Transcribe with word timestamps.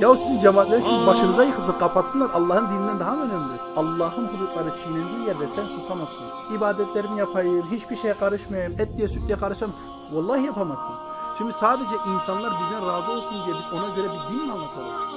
Ya 0.00 0.16
sizin 0.16 0.40
cemaatler 0.40 0.80
sizin 0.80 1.06
başınıza 1.06 1.44
yıkılsın 1.44 1.78
kapatsınlar. 1.78 2.30
Allah'ın 2.34 2.66
dininden 2.66 3.00
daha 3.00 3.14
mı 3.14 3.22
önemli? 3.22 3.60
Allah'ın 3.76 4.26
hudutları 4.26 4.70
çiğnendiği 4.84 5.26
yerde 5.26 5.48
sen 5.48 5.66
susamazsın. 5.66 6.26
İbadetlerimi 6.56 7.18
yapayım, 7.18 7.66
hiçbir 7.70 7.96
şeye 7.96 8.14
karışmayayım, 8.14 8.80
et 8.80 8.96
diye 8.96 9.08
süt 9.08 9.26
diye 9.26 9.38
karışamam. 9.38 9.76
Vallahi 10.12 10.46
yapamazsın. 10.46 10.94
Şimdi 11.38 11.52
sadece 11.52 11.94
insanlar 12.14 12.52
bizden 12.62 12.86
razı 12.86 13.12
olsun 13.12 13.36
diye 13.46 13.56
biz 13.56 13.78
ona 13.78 13.94
göre 13.96 14.06
bir 14.06 14.34
din 14.34 14.46
mi 14.46 14.52
anlatalım? 14.52 15.16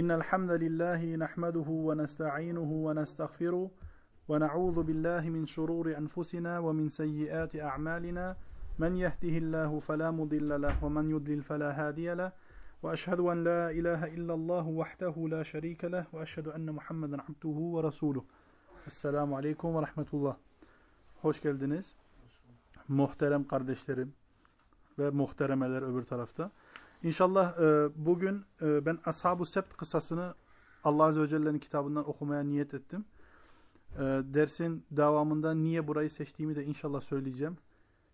إن 0.00 0.10
الحمد 0.10 0.52
لله 0.64 1.00
نحمده 1.24 1.68
ونستعينه 1.88 2.70
ونستغفره 2.86 3.70
ونعوذ 4.29 4.83
بالله 4.83 5.29
من 5.29 5.45
شرور 5.45 5.97
أنفسنا 5.97 6.59
ومن 6.59 6.89
سيئات 6.89 7.55
أعمالنا 7.55 8.35
من 8.79 8.97
يهده 8.97 9.35
الله 9.43 9.79
فلا 9.79 10.11
مضل 10.11 10.61
له 10.61 10.83
ومن 10.85 11.09
يضلل 11.09 11.41
فلا 11.41 11.71
هادي 11.71 12.13
له 12.13 12.31
وأشهد 12.83 13.19
أن 13.19 13.43
لا 13.43 13.71
إله 13.71 14.05
إلا 14.05 14.33
الله 14.33 14.67
وحده 14.67 15.15
لا 15.27 15.43
شريك 15.43 15.85
له 15.85 16.05
وأشهد 16.13 16.47
أن 16.47 16.71
محمدا 16.71 17.17
عبده 17.21 17.57
ورسوله 17.75 18.23
Esselamu 18.87 19.37
Aleyküm 19.37 19.75
ve 19.75 19.81
Rahmetullah. 19.81 20.35
Hoş 21.21 21.41
geldiniz. 21.41 21.95
Muhterem 22.87 23.43
kardeşlerim 23.43 24.13
ve 24.99 25.09
muhteremeler 25.09 25.81
öbür 25.81 26.03
tarafta. 26.03 26.51
İnşallah 27.03 27.59
e, 27.59 27.89
bugün 27.95 28.45
e, 28.61 28.85
ben 28.85 28.97
Ashab-ı 29.05 29.45
Sebt 29.45 29.77
kısasını 29.77 30.33
Allah 30.83 31.03
Azze 31.03 31.21
ve 31.21 31.27
Celle'nin 31.27 31.59
kitabından 31.59 32.09
okumaya 32.09 32.43
niyet 32.43 32.73
ettim. 32.73 33.05
E, 33.95 33.99
dersin 34.33 34.85
devamında 34.91 35.53
niye 35.53 35.87
burayı 35.87 36.09
seçtiğimi 36.09 36.55
de 36.55 36.65
inşallah 36.65 37.01
söyleyeceğim. 37.01 37.57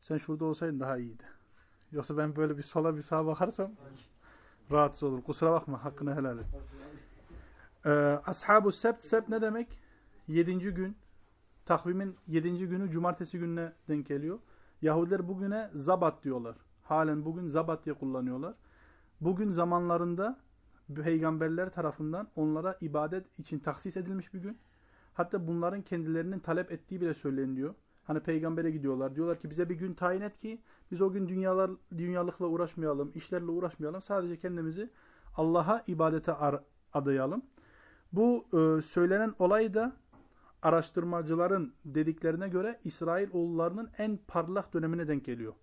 Sen 0.02 0.18
şurada 0.18 0.46
olsaydın 0.46 0.80
daha 0.80 0.98
iyiydi. 0.98 1.24
Yoksa 1.92 2.18
ben 2.18 2.36
böyle 2.36 2.58
bir 2.58 2.62
sola 2.62 2.96
bir 2.96 3.02
sağa 3.02 3.26
bakarsam 3.26 3.72
rahatsız 4.72 5.04
olur. 5.04 5.24
Kusura 5.24 5.52
bakma 5.52 5.84
hakkını 5.84 6.16
helal 6.16 6.38
et. 6.38 6.46
E, 7.86 7.90
Ashab-ı 8.26 8.72
Sebt, 8.72 9.04
Sebt 9.04 9.30
ne 9.30 9.42
demek? 9.42 9.80
Yedinci 10.28 10.72
gün. 10.72 10.98
Takvimin 11.66 12.16
yedinci 12.28 12.68
günü 12.68 12.92
cumartesi 12.92 13.40
gününe 13.40 13.74
denk 13.88 14.08
geliyor. 14.08 14.40
Yahudiler 14.82 15.28
bugüne 15.28 15.70
zabat 15.74 16.24
diyorlar. 16.24 16.56
Halen 16.84 17.26
bugün 17.26 17.48
zabat 17.48 17.86
diye 17.86 17.96
kullanıyorlar. 17.96 18.54
Bugün 19.22 19.52
zamanlarında 19.52 20.40
peygamberler 20.96 21.72
tarafından 21.72 22.28
onlara 22.36 22.78
ibadet 22.82 23.40
için 23.40 23.60
taksis 23.60 23.98
edilmiş 23.98 24.34
bir 24.34 24.40
gün. 24.40 24.58
Hatta 25.18 25.48
bunların 25.48 25.82
kendilerinin 25.82 26.40
talep 26.40 26.72
ettiği 26.72 27.02
bile 27.02 27.14
söyleniyor. 27.14 27.74
Hani 28.04 28.20
peygambere 28.20 28.72
gidiyorlar. 28.72 29.16
Diyorlar 29.16 29.40
ki 29.40 29.50
bize 29.50 29.70
bir 29.70 29.76
gün 29.76 29.94
tayin 29.94 30.22
et 30.22 30.38
ki 30.38 30.62
biz 30.92 31.02
o 31.02 31.12
gün 31.12 31.28
dünyalar 31.28 31.72
dünyalıkla 31.98 32.46
uğraşmayalım, 32.46 33.12
işlerle 33.16 33.46
uğraşmayalım. 33.46 34.02
Sadece 34.02 34.38
kendimizi 34.38 34.90
Allah'a 35.36 35.84
ibadete 35.88 36.34
adayalım. 36.94 37.42
Bu 38.14 38.46
e, 38.54 38.82
söylenen 38.82 39.34
olay 39.40 39.74
da 39.74 39.94
araştırmacıların 40.62 41.74
dediklerine 41.86 42.48
göre 42.50 42.80
İsrail 42.84 43.30
oğullarının 43.32 43.90
en 43.98 44.20
parlak 44.28 44.74
dönemine 44.74 45.08
denk 45.08 45.26
geliyor. 45.26 45.54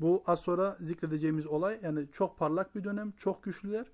Bu 0.00 0.22
az 0.26 0.40
sonra 0.40 0.76
zikredeceğimiz 0.80 1.46
olay 1.46 1.80
yani 1.82 2.06
çok 2.12 2.38
parlak 2.38 2.74
bir 2.74 2.84
dönem, 2.84 3.12
çok 3.12 3.42
güçlüler 3.42 3.86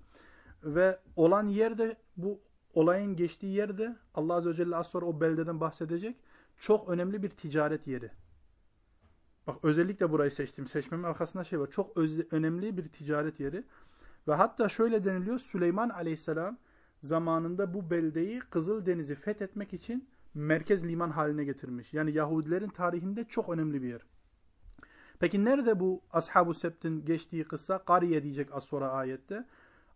ve 0.63 0.99
olan 1.15 1.47
yerde 1.47 1.97
bu 2.17 2.39
olayın 2.73 3.15
geçtiği 3.15 3.55
yerde 3.55 3.95
Allah 4.13 4.33
Azze 4.33 4.49
ve 4.49 4.53
Celle 4.53 4.75
az 4.75 4.87
sonra 4.87 5.05
o 5.05 5.21
beldeden 5.21 5.59
bahsedecek 5.59 6.17
çok 6.57 6.89
önemli 6.89 7.23
bir 7.23 7.29
ticaret 7.29 7.87
yeri. 7.87 8.11
Bak 9.47 9.55
özellikle 9.63 10.11
burayı 10.11 10.31
seçtim. 10.31 10.67
Seçmemin 10.67 11.03
arkasında 11.03 11.43
şey 11.43 11.59
var. 11.59 11.69
Çok 11.69 11.97
önemli 12.31 12.77
bir 12.77 12.87
ticaret 12.87 13.39
yeri. 13.39 13.63
Ve 14.27 14.33
hatta 14.33 14.69
şöyle 14.69 15.05
deniliyor. 15.05 15.39
Süleyman 15.39 15.89
Aleyhisselam 15.89 16.57
zamanında 16.99 17.73
bu 17.73 17.89
beldeyi 17.89 18.39
Kızıldeniz'i 18.39 19.15
fethetmek 19.15 19.73
için 19.73 20.09
merkez 20.33 20.87
liman 20.87 21.09
haline 21.09 21.43
getirmiş. 21.43 21.93
Yani 21.93 22.11
Yahudilerin 22.11 22.69
tarihinde 22.69 23.23
çok 23.23 23.49
önemli 23.49 23.81
bir 23.81 23.87
yer. 23.87 24.01
Peki 25.19 25.45
nerede 25.45 25.79
bu 25.79 26.01
Ashab-ı 26.11 26.53
Sebt'in 26.53 27.05
geçtiği 27.05 27.43
kıssa? 27.43 27.77
Kariye 27.77 28.23
diyecek 28.23 28.53
az 28.53 28.63
sonra 28.63 28.91
ayette. 28.91 29.45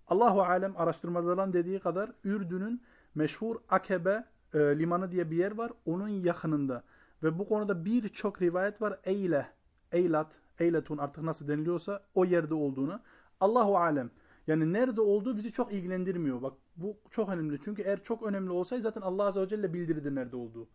Allahu 0.07 0.41
alem 0.41 0.77
araştırmaların 0.77 1.53
dediği 1.53 1.79
kadar 1.79 2.11
Ürdün'ün 2.23 2.81
meşhur 3.15 3.55
Akebe 3.69 4.25
e, 4.53 4.59
limanı 4.59 5.11
diye 5.11 5.31
bir 5.31 5.37
yer 5.37 5.51
var. 5.51 5.71
Onun 5.85 6.07
yakınında. 6.07 6.83
Ve 7.23 7.39
bu 7.39 7.47
konuda 7.47 7.85
birçok 7.85 8.41
rivayet 8.41 8.81
var. 8.81 8.99
Eyle, 9.03 9.47
Eylat, 9.91 10.31
Eyletun 10.59 10.97
artık 10.97 11.23
nasıl 11.23 11.47
deniliyorsa 11.47 12.03
o 12.15 12.25
yerde 12.25 12.53
olduğunu. 12.53 12.99
Allahu 13.39 13.77
alem. 13.77 14.11
Yani 14.47 14.73
nerede 14.73 15.01
olduğu 15.01 15.37
bizi 15.37 15.51
çok 15.51 15.73
ilgilendirmiyor. 15.73 16.41
Bak 16.41 16.53
bu 16.75 16.97
çok 17.09 17.29
önemli. 17.29 17.59
Çünkü 17.63 17.81
eğer 17.81 18.03
çok 18.03 18.23
önemli 18.23 18.51
olsaydı 18.51 18.81
zaten 18.81 19.01
Allah 19.01 19.23
Azze 19.23 19.41
ve 19.41 19.47
Celle 19.47 19.73
bildirirdi 19.73 20.15
nerede 20.15 20.35
olduğu. 20.35 20.67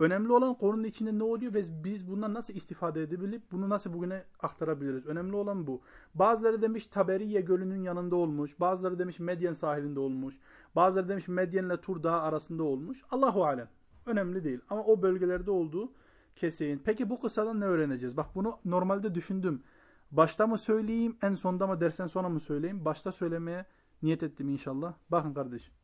Önemli 0.00 0.32
olan 0.32 0.54
konunun 0.54 0.84
içinde 0.84 1.18
ne 1.18 1.22
oluyor 1.22 1.54
ve 1.54 1.62
biz 1.84 2.10
bundan 2.10 2.34
nasıl 2.34 2.54
istifade 2.54 3.02
edebilip 3.02 3.52
bunu 3.52 3.68
nasıl 3.68 3.92
bugüne 3.92 4.24
aktarabiliriz? 4.40 5.06
Önemli 5.06 5.36
olan 5.36 5.66
bu. 5.66 5.80
Bazıları 6.14 6.62
demiş 6.62 6.86
Taberiye 6.86 7.40
Gölü'nün 7.40 7.82
yanında 7.82 8.16
olmuş. 8.16 8.60
Bazıları 8.60 8.98
demiş 8.98 9.18
Medyen 9.18 9.52
sahilinde 9.52 10.00
olmuş. 10.00 10.34
Bazıları 10.76 11.08
demiş 11.08 11.28
Medyen 11.28 11.64
ile 11.64 11.80
Tur 11.80 12.02
Dağı 12.02 12.20
arasında 12.20 12.62
olmuş. 12.62 13.04
Allahu 13.10 13.44
alem. 13.44 13.68
Önemli 14.06 14.44
değil. 14.44 14.60
Ama 14.70 14.84
o 14.84 15.02
bölgelerde 15.02 15.50
olduğu 15.50 15.92
kesin. 16.36 16.82
Peki 16.84 17.10
bu 17.10 17.20
kıssadan 17.20 17.60
ne 17.60 17.64
öğreneceğiz? 17.64 18.16
Bak 18.16 18.26
bunu 18.34 18.58
normalde 18.64 19.14
düşündüm. 19.14 19.62
Başta 20.10 20.46
mı 20.46 20.58
söyleyeyim, 20.58 21.16
en 21.22 21.34
sonda 21.34 21.66
mı 21.66 21.80
dersen 21.80 22.06
sonra 22.06 22.28
mı 22.28 22.40
söyleyeyim? 22.40 22.84
Başta 22.84 23.12
söylemeye 23.12 23.66
niyet 24.02 24.22
ettim 24.22 24.48
inşallah. 24.48 24.94
Bakın 25.10 25.34
kardeşim. 25.34 25.74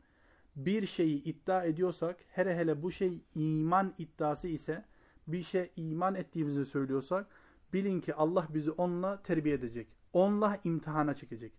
Bir 0.56 0.87
şeyi 0.87 1.22
iddia 1.25 1.65
ediyorsak, 1.65 2.17
hele 2.28 2.56
hele 2.56 2.83
bu 2.83 2.93
şey 2.93 3.21
iman 3.34 3.94
iddiası 3.99 4.49
ise, 4.49 4.84
bir 5.27 5.43
şey 5.43 5.71
iman 5.77 6.15
ettiğimizi 6.15 6.67
söylüyorsak, 6.67 7.27
bilin 7.72 8.00
ki 8.00 8.15
Allah 8.15 8.47
bizi 8.55 8.71
onunla 8.71 9.22
terbiye 9.22 9.55
edecek. 9.55 9.89
Onunla 10.12 10.59
imtihana 10.65 11.15
çekecek. 11.15 11.53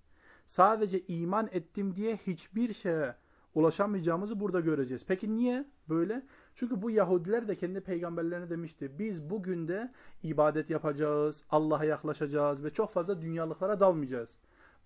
Sadece 0.45 1.01
iman 1.07 1.49
ettim 1.51 1.95
diye 1.95 2.17
hiçbir 2.17 2.73
şeye 2.73 3.15
ulaşamayacağımızı 3.55 4.39
burada 4.39 4.59
göreceğiz. 4.59 5.05
Peki 5.07 5.35
niye 5.35 5.65
böyle? 5.89 6.25
Çünkü 6.55 6.81
bu 6.81 6.91
Yahudiler 6.91 7.47
de 7.47 7.55
kendi 7.55 7.81
peygamberlerine 7.81 8.49
demişti. 8.49 8.99
Biz 8.99 9.29
bugün 9.29 9.67
de 9.67 9.91
ibadet 10.23 10.69
yapacağız, 10.69 11.43
Allah'a 11.49 11.85
yaklaşacağız 11.85 12.63
ve 12.63 12.69
çok 12.69 12.91
fazla 12.91 13.21
dünyalıklara 13.21 13.79
dalmayacağız. 13.79 14.37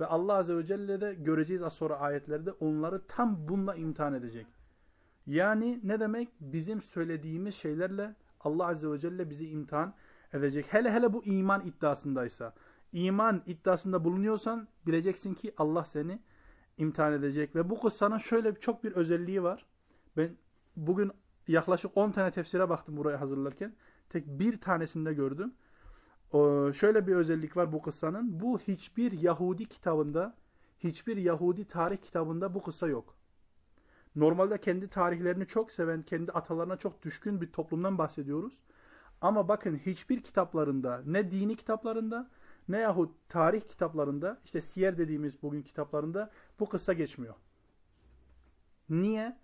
Ve 0.02 0.06
Allah 0.06 0.34
Azze 0.34 0.58
ve 0.58 0.66
Celle 0.66 1.02
de 1.02 1.14
göreceğiz 1.14 1.64
az 1.64 1.74
sonra 1.74 2.00
ayetlerde 2.00 2.52
onları 2.52 3.02
tam 3.08 3.48
bununla 3.48 3.76
imtihan 3.76 4.14
edecek. 4.14 4.48
Yani 5.28 5.80
ne 5.84 6.00
demek? 6.00 6.30
Bizim 6.40 6.82
söylediğimiz 6.82 7.56
şeylerle 7.56 8.16
Allah 8.40 8.68
Azze 8.68 8.92
ve 8.92 9.00
Celle 9.00 9.30
bizi 9.30 9.50
imtihan 9.50 9.94
edecek. 10.34 10.66
Hele 10.74 10.92
hele 10.92 11.14
bu 11.14 11.24
iman 11.26 11.62
iddiasındaysa. 11.62 12.54
İman 12.92 13.42
iddiasında 13.46 14.04
bulunuyorsan 14.04 14.68
bileceksin 14.88 15.34
ki 15.34 15.54
Allah 15.58 15.86
seni 15.86 16.20
imtihan 16.78 17.14
edecek. 17.14 17.56
Ve 17.56 17.70
bu 17.70 17.82
kıssanın 17.82 18.18
şöyle 18.18 18.56
çok 18.56 18.84
bir 18.84 18.92
özelliği 18.92 19.44
var. 19.44 19.66
Ben 20.18 20.38
bugün 20.76 21.12
yaklaşık 21.48 21.98
10 21.98 22.12
tane 22.12 22.32
tefsire 22.32 22.70
baktım 22.70 22.98
burayı 22.98 23.18
hazırlarken. 23.18 23.76
Tek 24.10 24.28
bir 24.28 24.62
tanesinde 24.62 25.14
gördüm. 25.14 25.54
Ee, 26.34 26.74
şöyle 26.74 27.08
bir 27.08 27.16
özellik 27.16 27.58
var 27.58 27.72
bu 27.72 27.82
kıssanın. 27.82 28.40
Bu 28.40 28.60
hiçbir 28.60 29.12
Yahudi 29.12 29.66
kitabında, 29.66 30.36
hiçbir 30.80 31.18
Yahudi 31.18 31.66
tarih 31.66 31.98
kitabında 31.98 32.54
bu 32.54 32.64
kıssa 32.64 32.88
yok. 32.88 33.16
Normalde 34.16 34.58
kendi 34.58 34.88
tarihlerini 34.88 35.48
çok 35.48 35.72
seven, 35.72 36.04
kendi 36.04 36.32
atalarına 36.32 36.78
çok 36.78 37.04
düşkün 37.04 37.42
bir 37.42 37.52
toplumdan 37.52 37.98
bahsediyoruz. 37.98 38.64
Ama 39.22 39.48
bakın 39.48 39.76
hiçbir 39.76 40.24
kitaplarında, 40.24 41.02
ne 41.06 41.32
dini 41.32 41.56
kitaplarında, 41.56 42.30
ne 42.68 42.78
yahut 42.78 43.30
tarih 43.30 43.62
kitaplarında, 43.62 44.42
işte 44.46 44.62
siyer 44.62 44.98
dediğimiz 44.98 45.42
bugün 45.42 45.62
kitaplarında 45.62 46.32
bu 46.60 46.70
kıssa 46.70 46.94
geçmiyor. 46.94 47.36
Niye? 48.90 49.38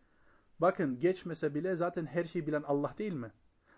Bakın 0.59 0.99
geçmese 0.99 1.55
bile 1.55 1.75
zaten 1.75 2.05
her 2.05 2.23
şeyi 2.23 2.47
bilen 2.47 2.63
Allah 2.63 2.95
değil 2.97 3.13
mi? 3.13 3.31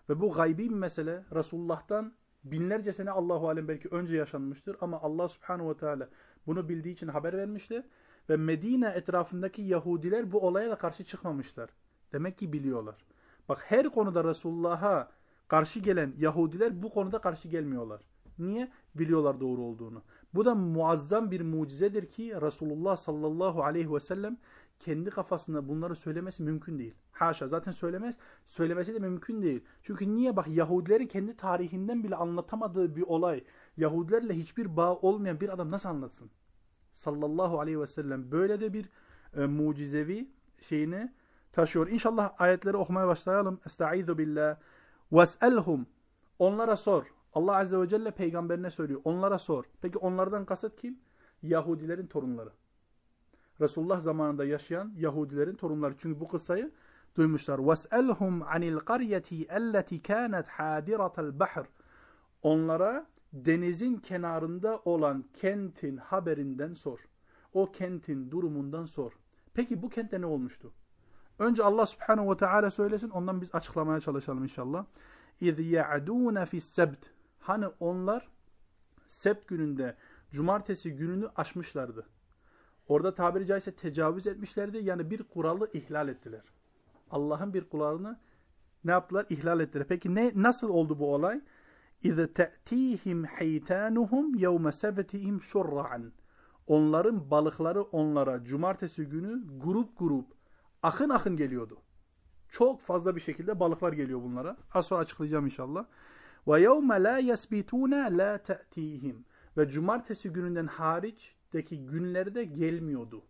Ve 0.08 0.20
bu 0.20 0.32
gaybi 0.32 0.70
bir 0.70 0.74
mesele 0.74 1.24
Resulullah'tan 1.34 2.12
binlerce 2.44 2.92
sene 2.92 3.10
Allahu 3.10 3.48
alem 3.48 3.68
belki 3.68 3.88
önce 3.88 4.16
yaşanmıştır 4.16 4.76
ama 4.80 5.00
Allah 5.00 5.28
subhanahu 5.28 5.70
ve 5.70 5.76
teala 5.76 6.08
bunu 6.46 6.68
bildiği 6.68 6.92
için 6.92 7.08
haber 7.08 7.36
vermiştir 7.36 7.84
ve 8.28 8.36
Medine 8.36 8.88
etrafındaki 8.88 9.62
Yahudiler 9.62 10.32
bu 10.32 10.46
olaya 10.46 10.70
da 10.70 10.78
karşı 10.78 11.04
çıkmamışlar. 11.04 11.70
Demek 12.12 12.38
ki 12.38 12.52
biliyorlar. 12.52 13.04
Bak 13.48 13.64
her 13.68 13.88
konuda 13.88 14.24
Resulullah'a 14.24 15.10
karşı 15.48 15.80
gelen 15.80 16.14
Yahudiler 16.18 16.82
bu 16.82 16.90
konuda 16.90 17.20
karşı 17.20 17.48
gelmiyorlar. 17.48 18.00
Niye? 18.38 18.72
Biliyorlar 18.94 19.40
doğru 19.40 19.62
olduğunu. 19.62 20.02
Bu 20.34 20.44
da 20.44 20.54
muazzam 20.54 21.30
bir 21.30 21.40
mucizedir 21.40 22.08
ki 22.08 22.34
Resulullah 22.40 22.96
sallallahu 22.96 23.62
aleyhi 23.62 23.94
ve 23.94 24.00
sellem 24.00 24.38
kendi 24.78 25.10
kafasında 25.10 25.68
bunları 25.68 25.96
söylemesi 25.96 26.42
mümkün 26.42 26.78
değil. 26.78 26.94
Haşa 27.20 27.46
zaten 27.46 27.72
söylemez. 27.72 28.18
Söylemesi 28.46 28.94
de 28.94 28.98
mümkün 28.98 29.42
değil. 29.42 29.64
Çünkü 29.82 30.14
niye 30.14 30.36
bak 30.36 30.48
Yahudilerin 30.48 31.06
kendi 31.06 31.36
tarihinden 31.36 32.04
bile 32.04 32.16
anlatamadığı 32.16 32.96
bir 32.96 33.02
olay. 33.02 33.44
Yahudilerle 33.76 34.34
hiçbir 34.34 34.76
bağ 34.76 34.96
olmayan 34.96 35.40
bir 35.40 35.48
adam 35.48 35.70
nasıl 35.70 35.88
anlatsın? 35.88 36.30
Sallallahu 36.92 37.60
aleyhi 37.60 37.80
ve 37.80 37.86
sellem 37.86 38.30
böyle 38.30 38.60
de 38.60 38.72
bir 38.72 38.88
e, 39.36 39.46
mucizevi 39.46 40.30
şeyini 40.60 41.12
taşıyor. 41.52 41.88
İnşallah 41.88 42.32
ayetleri 42.38 42.76
okumaya 42.76 43.06
başlayalım. 43.06 43.60
Estaizu 43.66 44.18
billah. 44.18 44.56
Ves'elhum. 45.12 45.86
Onlara 46.38 46.76
sor. 46.76 47.06
Allah 47.32 47.56
Azze 47.56 47.80
ve 47.80 47.88
Celle 47.88 48.10
peygamberine 48.10 48.70
söylüyor. 48.70 49.00
Onlara 49.04 49.38
sor. 49.38 49.64
Peki 49.82 49.98
onlardan 49.98 50.44
kasıt 50.44 50.76
kim? 50.76 50.98
Yahudilerin 51.42 52.06
torunları. 52.06 52.50
Resulullah 53.60 54.00
zamanında 54.00 54.44
yaşayan 54.44 54.92
Yahudilerin 54.96 55.54
torunları. 55.54 55.94
Çünkü 55.98 56.20
bu 56.20 56.28
kıssayı 56.28 56.72
duymuşlar. 57.15 57.59
وَاسْأَلْهُمْ 57.59 58.43
عَنِ 58.43 58.79
الْقَرْيَةِ 58.79 59.47
اَلَّتِ 59.47 60.01
كَانَتْ 60.01 60.47
حَادِرَةَ 60.47 61.15
الْبَحْرِ 61.31 61.65
Onlara 62.41 63.05
denizin 63.33 63.97
kenarında 63.97 64.81
olan 64.85 65.25
kentin 65.33 65.97
haberinden 65.97 66.73
sor. 66.73 66.99
O 67.53 67.71
kentin 67.71 68.31
durumundan 68.31 68.85
sor. 68.85 69.11
Peki 69.53 69.81
bu 69.81 69.89
kentte 69.89 70.21
ne 70.21 70.25
olmuştu? 70.25 70.73
Önce 71.39 71.63
Allah 71.63 71.85
subhanehu 71.85 72.31
ve 72.31 72.37
teala 72.37 72.71
söylesin 72.71 73.09
ondan 73.09 73.41
biz 73.41 73.55
açıklamaya 73.55 73.99
çalışalım 73.99 74.43
inşallah. 74.43 74.85
اِذْ 75.41 75.61
يَعْدُونَ 75.61 76.45
فِي 76.45 76.55
السَّبْتِ 76.55 77.09
Hani 77.39 77.65
onlar 77.79 78.27
sebt 79.07 79.47
gününde 79.47 79.95
cumartesi 80.31 80.95
gününü 80.95 81.29
aşmışlardı. 81.35 82.05
Orada 82.87 83.13
tabiri 83.13 83.45
caizse 83.45 83.75
tecavüz 83.75 84.27
etmişlerdi. 84.27 84.77
Yani 84.77 85.11
bir 85.11 85.23
kuralı 85.23 85.69
ihlal 85.73 86.07
ettiler. 86.07 86.43
Allah'ın 87.11 87.53
bir 87.53 87.69
kuralını 87.69 88.19
ne 88.85 88.91
yaptılar? 88.91 89.25
İhlal 89.29 89.59
ettiler. 89.59 89.85
Peki 89.89 90.15
ne 90.15 90.31
nasıl 90.35 90.69
oldu 90.69 90.99
bu 90.99 91.13
olay? 91.13 91.41
اِذَا 92.03 92.27
تَأْتِيهِمْ 92.27 93.25
حَيْتَانُهُمْ 93.25 94.25
يَوْمَ 94.35 94.71
سَبَتِهِمْ 94.71 95.39
شُرَّعًا 95.41 96.11
Onların 96.67 97.31
balıkları 97.31 97.81
onlara 97.81 98.43
cumartesi 98.43 99.05
günü 99.05 99.43
grup 99.57 99.99
grup 99.99 100.25
akın 100.83 101.09
akın 101.09 101.37
geliyordu. 101.37 101.77
Çok 102.49 102.81
fazla 102.81 103.15
bir 103.15 103.21
şekilde 103.21 103.59
balıklar 103.59 103.93
geliyor 103.93 104.21
bunlara. 104.23 104.57
Az 104.73 104.85
sonra 104.85 105.01
açıklayacağım 105.01 105.45
inşallah. 105.45 105.85
وَيَوْمَ 106.47 107.01
لَا 107.07 107.21
يَسْبِتُونَ 107.21 108.17
لَا 108.17 108.37
تَأْتِيهِمْ 108.37 109.15
Ve 109.57 109.69
cumartesi 109.69 110.29
gününden 110.29 110.67
hariçteki 110.67 111.85
günlerde 111.85 112.43
gelmiyordu. 112.43 113.23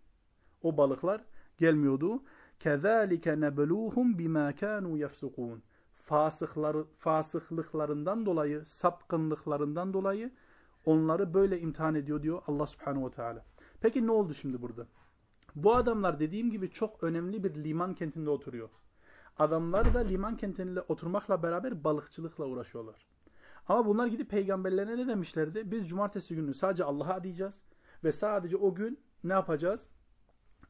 O 0.62 0.78
balıklar 0.78 1.26
gelmiyordu. 1.58 2.24
كَذَٰلِكَ 2.60 3.26
نَبْلُوهُمْ 3.46 4.08
بِمَا 4.20 4.52
كَانُوا 4.52 4.98
يَفْسُقُونَ 5.06 5.58
Fasıkları, 5.96 6.86
fasıklıklarından 6.98 8.26
dolayı, 8.26 8.66
sapkınlıklarından 8.66 9.94
dolayı 9.94 10.32
onları 10.86 11.34
böyle 11.34 11.60
imtihan 11.60 11.96
ediyor 11.96 12.24
diyor 12.24 12.42
Allah 12.48 12.68
subhanahu 12.68 13.06
ve 13.06 13.12
teala. 13.12 13.46
Peki 13.82 14.08
ne 14.08 14.12
oldu 14.12 14.34
şimdi 14.34 14.62
burada? 14.62 14.88
Bu 15.56 15.76
adamlar 15.76 16.20
dediğim 16.20 16.52
gibi 16.52 16.70
çok 16.70 17.04
önemli 17.04 17.44
bir 17.44 17.64
liman 17.64 17.94
kentinde 17.94 18.30
oturuyor. 18.30 18.70
Adamlar 19.40 19.94
da 19.94 20.00
liman 20.00 20.38
kentinde 20.38 20.82
oturmakla 20.82 21.44
beraber 21.44 21.84
balıkçılıkla 21.84 22.46
uğraşıyorlar. 22.46 23.08
Ama 23.68 23.86
bunlar 23.86 24.08
gidip 24.08 24.30
peygamberlerine 24.30 24.98
ne 24.98 25.08
demişlerdi? 25.08 25.72
Biz 25.72 25.90
cumartesi 25.90 26.36
günü 26.36 26.54
sadece 26.54 26.84
Allah'a 26.84 27.14
adayacağız 27.14 27.64
ve 28.04 28.12
sadece 28.12 28.58
o 28.58 28.76
gün 28.76 29.00
ne 29.24 29.34
yapacağız? 29.34 29.90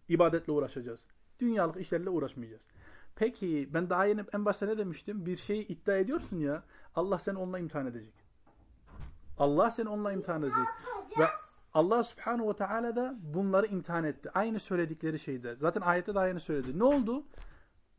İbadetle 0.10 0.54
uğraşacağız. 0.54 1.08
Dünyalık 1.41 1.81
işlerle 1.81 2.11
uğraşmayacağız. 2.11 2.63
Peki 3.17 3.69
ben 3.75 3.91
daha 3.91 4.05
yeni 4.05 4.25
en 4.35 4.45
başta 4.45 4.67
ne 4.67 4.79
demiştim? 4.79 5.27
Bir 5.27 5.37
şeyi 5.37 5.67
iddia 5.67 5.97
ediyorsun 5.97 6.37
ya 6.37 6.63
Allah 6.95 7.19
seni 7.19 7.39
onunla 7.39 7.59
imtihan 7.59 7.87
edecek. 7.87 8.15
Allah 9.39 9.71
seni 9.71 9.89
onunla 9.89 10.13
imtihan 10.13 10.43
edecek. 10.43 10.67
Ve 11.19 11.25
Allah 11.75 12.03
subhanahu 12.03 12.49
ve 12.49 12.57
teala 12.57 12.97
da 12.97 13.17
bunları 13.21 13.67
imtihan 13.67 14.05
etti. 14.05 14.31
Aynı 14.35 14.61
söyledikleri 14.61 15.19
şeyde. 15.19 15.57
Zaten 15.57 15.81
ayette 15.81 16.15
de 16.15 16.19
aynı 16.19 16.41
söyledi. 16.41 16.79
Ne 16.79 16.85
oldu? 16.85 17.25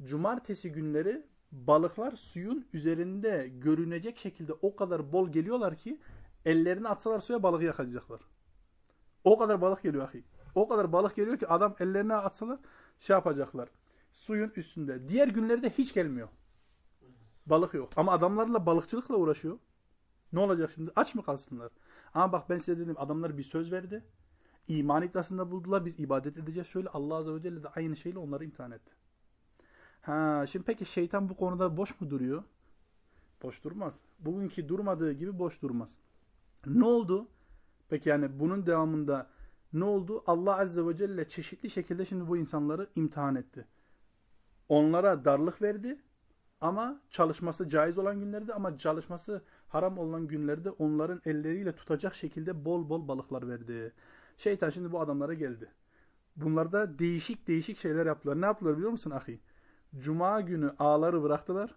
Cumartesi 0.03 0.71
günleri 0.71 1.25
balıklar 1.51 2.11
suyun 2.11 2.65
üzerinde 2.73 3.51
görünecek 3.55 4.17
şekilde 4.17 4.53
o 4.61 4.75
kadar 4.75 5.13
bol 5.13 5.29
geliyorlar 5.29 5.75
ki 5.75 5.99
ellerini 6.45 6.87
atsalar 6.87 7.19
suya 7.19 7.43
balığı 7.43 7.63
yakalayacaklar. 7.63 8.21
O 9.23 9.37
kadar 9.37 9.61
balık 9.61 9.83
geliyor 9.83 10.07
ahi. 10.07 10.23
O 10.55 10.67
kadar 10.67 10.93
balık 10.93 11.15
geliyor 11.15 11.37
ki 11.39 11.47
adam 11.47 11.75
ellerine 11.79 12.13
atsalar 12.13 12.59
şey 13.01 13.13
yapacaklar. 13.13 13.69
Suyun 14.11 14.51
üstünde. 14.55 15.07
Diğer 15.07 15.27
günlerde 15.27 15.69
hiç 15.69 15.93
gelmiyor. 15.93 16.29
Balık 17.45 17.73
yok. 17.73 17.89
Ama 17.95 18.11
adamlarla 18.11 18.65
balıkçılıkla 18.65 19.15
uğraşıyor. 19.15 19.57
Ne 20.33 20.39
olacak 20.39 20.71
şimdi? 20.75 20.91
Aç 20.95 21.15
mı 21.15 21.23
kalsınlar? 21.23 21.71
Ama 22.13 22.31
bak 22.31 22.49
ben 22.49 22.57
size 22.57 22.79
dedim 22.79 22.95
adamlar 22.97 23.37
bir 23.37 23.43
söz 23.43 23.71
verdi. 23.71 24.03
İman 24.67 25.03
iddiasında 25.03 25.51
buldular. 25.51 25.85
Biz 25.85 25.99
ibadet 25.99 26.37
edeceğiz. 26.37 26.67
Şöyle 26.67 26.89
Allah 26.89 27.15
Azze 27.15 27.33
ve 27.33 27.41
Celle 27.41 27.63
de 27.63 27.67
aynı 27.67 27.95
şeyle 27.95 28.19
onları 28.19 28.43
imtihan 28.43 28.71
etti. 28.71 28.91
Ha, 30.01 30.45
şimdi 30.47 30.65
peki 30.65 30.85
şeytan 30.85 31.29
bu 31.29 31.35
konuda 31.35 31.77
boş 31.77 32.01
mu 32.01 32.09
duruyor? 32.09 32.43
Boş 33.43 33.63
durmaz. 33.63 34.01
Bugünkü 34.19 34.69
durmadığı 34.69 35.11
gibi 35.13 35.39
boş 35.39 35.61
durmaz. 35.61 35.97
Ne 36.65 36.85
oldu? 36.85 37.27
Peki 37.89 38.09
yani 38.09 38.39
bunun 38.39 38.65
devamında 38.65 39.29
ne 39.73 39.83
oldu? 39.83 40.23
Allah 40.27 40.59
Azze 40.59 40.85
ve 40.87 40.95
Celle 40.95 41.27
çeşitli 41.29 41.69
şekilde 41.69 42.05
şimdi 42.05 42.27
bu 42.27 42.37
insanları 42.37 42.87
imtihan 42.95 43.35
etti. 43.35 43.67
Onlara 44.69 45.25
darlık 45.25 45.61
verdi 45.61 46.01
ama 46.61 47.01
çalışması 47.09 47.69
caiz 47.69 47.97
olan 47.97 48.19
günlerde 48.19 48.53
ama 48.53 48.77
çalışması 48.77 49.41
haram 49.67 49.97
olan 49.97 50.27
günlerde 50.27 50.69
onların 50.69 51.21
elleriyle 51.25 51.75
tutacak 51.75 52.15
şekilde 52.15 52.65
bol 52.65 52.89
bol 52.89 53.07
balıklar 53.07 53.47
verdi. 53.47 53.93
Şeytan 54.37 54.69
şimdi 54.69 54.91
bu 54.91 54.99
adamlara 55.01 55.33
geldi. 55.33 55.71
Bunlarda 56.35 56.99
değişik 56.99 57.47
değişik 57.47 57.77
şeyler 57.77 58.05
yaptılar. 58.05 58.41
Ne 58.41 58.45
yaptılar 58.45 58.77
biliyor 58.77 58.91
musun 58.91 59.11
ahi? 59.11 59.39
Cuma 59.97 60.41
günü 60.41 60.71
ağları 60.79 61.23
bıraktılar. 61.23 61.75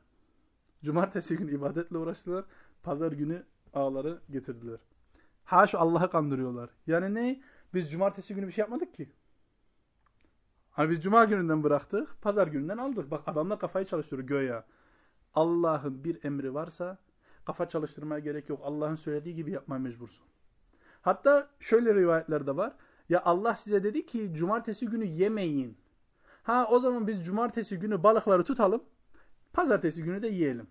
Cumartesi 0.83 1.37
günü 1.37 1.55
ibadetle 1.55 1.99
uğraştılar. 1.99 2.45
Pazar 2.83 3.13
günü 3.13 3.43
ağları 3.75 4.21
getirdiler. 4.31 4.79
Haş 5.45 5.75
Allah'ı 5.75 6.11
kandırıyorlar. 6.11 6.71
Yani 6.87 7.15
ne? 7.15 7.41
Biz 7.75 7.91
cumartesi 7.91 8.35
günü 8.35 8.47
bir 8.47 8.53
şey 8.53 8.63
yapmadık 8.63 8.95
ki. 8.95 9.13
Hani 10.71 10.91
biz 10.91 11.03
cuma 11.03 11.25
gününden 11.25 11.63
bıraktık, 11.63 12.23
pazar 12.23 12.47
gününden 12.47 12.79
aldık. 12.79 13.11
Bak 13.11 13.23
adamla 13.27 13.59
kafayı 13.59 13.87
çalıştırıyor 13.87 14.29
göya. 14.29 14.65
Allah'ın 15.35 16.05
bir 16.05 16.25
emri 16.25 16.55
varsa 16.55 16.99
kafa 17.45 17.69
çalıştırmaya 17.69 18.19
gerek 18.19 18.49
yok. 18.49 18.61
Allah'ın 18.65 18.95
söylediği 18.95 19.35
gibi 19.35 19.51
yapmaya 19.51 19.79
mecbursun. 19.79 20.25
Hatta 21.03 21.51
şöyle 21.61 21.95
rivayetler 21.95 22.47
de 22.47 22.57
var. 22.57 22.73
Ya 23.09 23.23
Allah 23.25 23.57
size 23.57 23.85
dedi 23.85 24.07
ki 24.07 24.35
cumartesi 24.35 24.87
günü 24.87 25.05
yemeyin. 25.05 25.79
Ha 26.43 26.67
o 26.71 26.79
zaman 26.79 27.07
biz 27.07 27.27
cumartesi 27.27 27.79
günü 27.79 28.03
balıkları 28.03 28.45
tutalım. 28.45 28.83
Pazartesi 29.53 30.03
günü 30.03 30.23
de 30.23 30.29
yiyelim. 30.29 30.67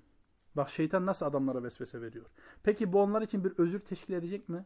Bak 0.55 0.69
şeytan 0.69 1.05
nasıl 1.05 1.25
adamlara 1.25 1.63
vesvese 1.63 2.01
veriyor. 2.01 2.25
Peki 2.63 2.93
bu 2.93 3.01
onlar 3.01 3.21
için 3.21 3.43
bir 3.43 3.53
özür 3.57 3.79
teşkil 3.79 4.13
edecek 4.13 4.49
mi? 4.49 4.65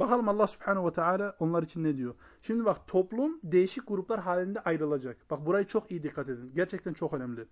Bakalım 0.00 0.28
Allah 0.28 0.46
subhanehu 0.46 0.86
ve 0.86 0.92
teala 0.92 1.36
onlar 1.38 1.62
için 1.62 1.84
ne 1.84 1.96
diyor? 1.96 2.14
Şimdi 2.42 2.64
bak 2.64 2.86
toplum 2.86 3.40
değişik 3.44 3.88
gruplar 3.88 4.20
halinde 4.20 4.60
ayrılacak. 4.60 5.16
Bak 5.30 5.46
burayı 5.46 5.66
çok 5.66 5.90
iyi 5.90 6.02
dikkat 6.02 6.28
edin. 6.28 6.52
Gerçekten 6.54 6.92
çok 6.92 7.12
önemli. 7.12 7.46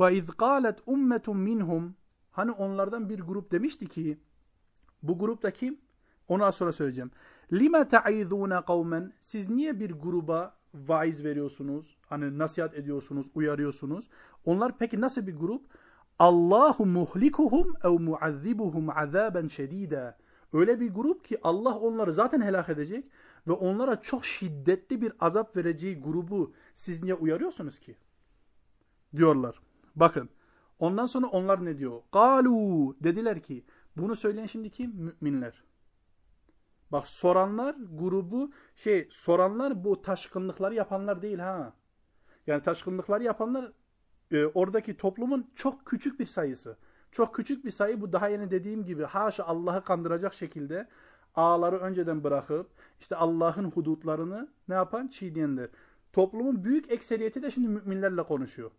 Ve 0.00 0.16
iz 0.16 0.30
qalet 0.30 0.78
ummetun 0.86 1.36
minhum 1.36 1.94
Hani 2.36 2.50
onlardan 2.50 3.08
bir 3.08 3.20
grup 3.20 3.52
demişti 3.52 3.86
ki 3.86 4.18
bu 5.02 5.18
grupta 5.18 5.50
kim? 5.50 5.80
Onu 6.28 6.44
az 6.44 6.54
sonra 6.54 6.72
söyleyeceğim. 6.72 7.10
Lima 7.52 7.88
ta'izuna 7.88 8.64
kavmen 8.64 9.12
Siz 9.20 9.50
niye 9.50 9.80
bir 9.80 9.90
gruba 9.90 10.56
vaiz 10.74 11.24
veriyorsunuz? 11.24 11.96
Hani 12.06 12.38
nasihat 12.38 12.74
ediyorsunuz, 12.74 13.30
uyarıyorsunuz. 13.34 14.08
Onlar 14.44 14.78
peki 14.78 15.00
nasıl 15.00 15.26
bir 15.26 15.36
grup? 15.36 15.66
Allahu 16.18 16.86
muhlikuhum 16.86 17.74
ev 17.84 18.00
muazzibuhum 18.00 18.90
azaben 18.90 19.46
şedida. 19.46 20.18
Öyle 20.56 20.80
bir 20.80 20.90
grup 20.90 21.24
ki 21.24 21.38
Allah 21.42 21.78
onları 21.78 22.12
zaten 22.12 22.40
helak 22.40 22.68
edecek 22.68 23.04
ve 23.46 23.52
onlara 23.52 24.00
çok 24.00 24.24
şiddetli 24.24 25.00
bir 25.02 25.12
azap 25.20 25.56
vereceği 25.56 26.00
grubu 26.00 26.54
siz 26.74 27.02
niye 27.02 27.14
uyarıyorsunuz 27.14 27.78
ki? 27.78 27.96
Diyorlar. 29.16 29.60
Bakın. 29.96 30.28
Ondan 30.78 31.06
sonra 31.06 31.26
onlar 31.26 31.64
ne 31.64 31.78
diyor? 31.78 32.02
Galu 32.12 32.96
dediler 33.00 33.42
ki 33.42 33.64
bunu 33.96 34.16
söyleyen 34.16 34.46
şimdi 34.46 34.70
kim? 34.70 35.14
Müminler. 35.20 35.64
Bak 36.92 37.08
soranlar 37.08 37.76
grubu 37.92 38.52
şey 38.74 39.08
soranlar 39.10 39.84
bu 39.84 40.02
taşkınlıkları 40.02 40.74
yapanlar 40.74 41.22
değil 41.22 41.38
ha. 41.38 41.72
Yani 42.46 42.62
taşkınlıkları 42.62 43.24
yapanlar 43.24 43.72
e, 44.30 44.46
oradaki 44.46 44.96
toplumun 44.96 45.50
çok 45.54 45.86
küçük 45.86 46.20
bir 46.20 46.26
sayısı. 46.26 46.76
Çok 47.16 47.34
küçük 47.34 47.64
bir 47.64 47.70
sayı 47.70 48.00
bu 48.00 48.12
daha 48.12 48.28
yeni 48.28 48.50
dediğim 48.50 48.84
gibi 48.84 49.04
haşa 49.04 49.44
Allah'ı 49.44 49.84
kandıracak 49.84 50.34
şekilde 50.34 50.88
ağları 51.34 51.78
önceden 51.78 52.24
bırakıp 52.24 52.70
işte 53.00 53.16
Allah'ın 53.16 53.70
hudutlarını 53.70 54.48
ne 54.68 54.74
yapan? 54.74 55.08
Çiğneyenler. 55.08 55.68
Toplumun 56.12 56.64
büyük 56.64 56.90
ekseriyeti 56.90 57.42
de 57.42 57.50
şimdi 57.50 57.68
müminlerle 57.68 58.22
konuşuyor. 58.22 58.70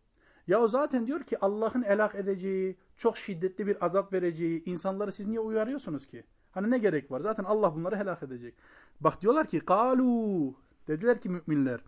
Ya 0.48 0.62
o 0.62 0.68
zaten 0.68 1.08
diyor 1.08 1.24
ki 1.24 1.38
Allah'ın 1.42 1.82
elak 1.84 2.16
edeceği, 2.16 2.78
çok 2.98 3.18
şiddetli 3.18 3.68
bir 3.68 3.86
azap 3.86 4.14
vereceği 4.14 4.64
insanları 4.66 5.12
siz 5.12 5.28
niye 5.28 5.40
uyarıyorsunuz 5.40 6.08
ki? 6.08 6.24
Hani 6.52 6.72
ne 6.72 6.78
gerek 6.78 7.12
var? 7.12 7.20
Zaten 7.20 7.44
Allah 7.44 7.76
bunları 7.76 7.96
helak 7.96 8.24
edecek. 8.24 8.56
Bak 9.02 9.22
diyorlar 9.22 9.48
ki 9.48 9.60
kalu 9.60 10.56
dediler 10.88 11.22
ki 11.22 11.30
müminler 11.30 11.80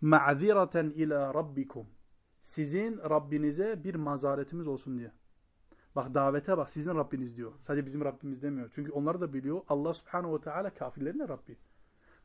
ma'zireten 0.00 0.92
ila 0.96 1.34
rabbikum 1.34 1.86
sizin 2.40 2.98
Rabbinize 2.98 3.84
bir 3.84 3.94
mazaretimiz 3.94 4.66
olsun 4.66 4.98
diye. 4.98 5.12
Bak 5.95 6.13
davete 6.13 6.57
bak 6.57 6.69
sizin 6.69 6.95
Rabbiniz 6.95 7.37
diyor. 7.37 7.51
Sadece 7.59 7.85
bizim 7.85 8.05
Rabbimiz 8.05 8.41
demiyor. 8.41 8.71
Çünkü 8.75 8.91
onlar 8.91 9.21
da 9.21 9.33
biliyor 9.33 9.61
Allah 9.69 9.93
subhanahu 9.93 10.35
ve 10.35 10.41
teala 10.41 10.73
kafirlerin 10.73 11.19
de 11.19 11.27
Rabbi. 11.27 11.57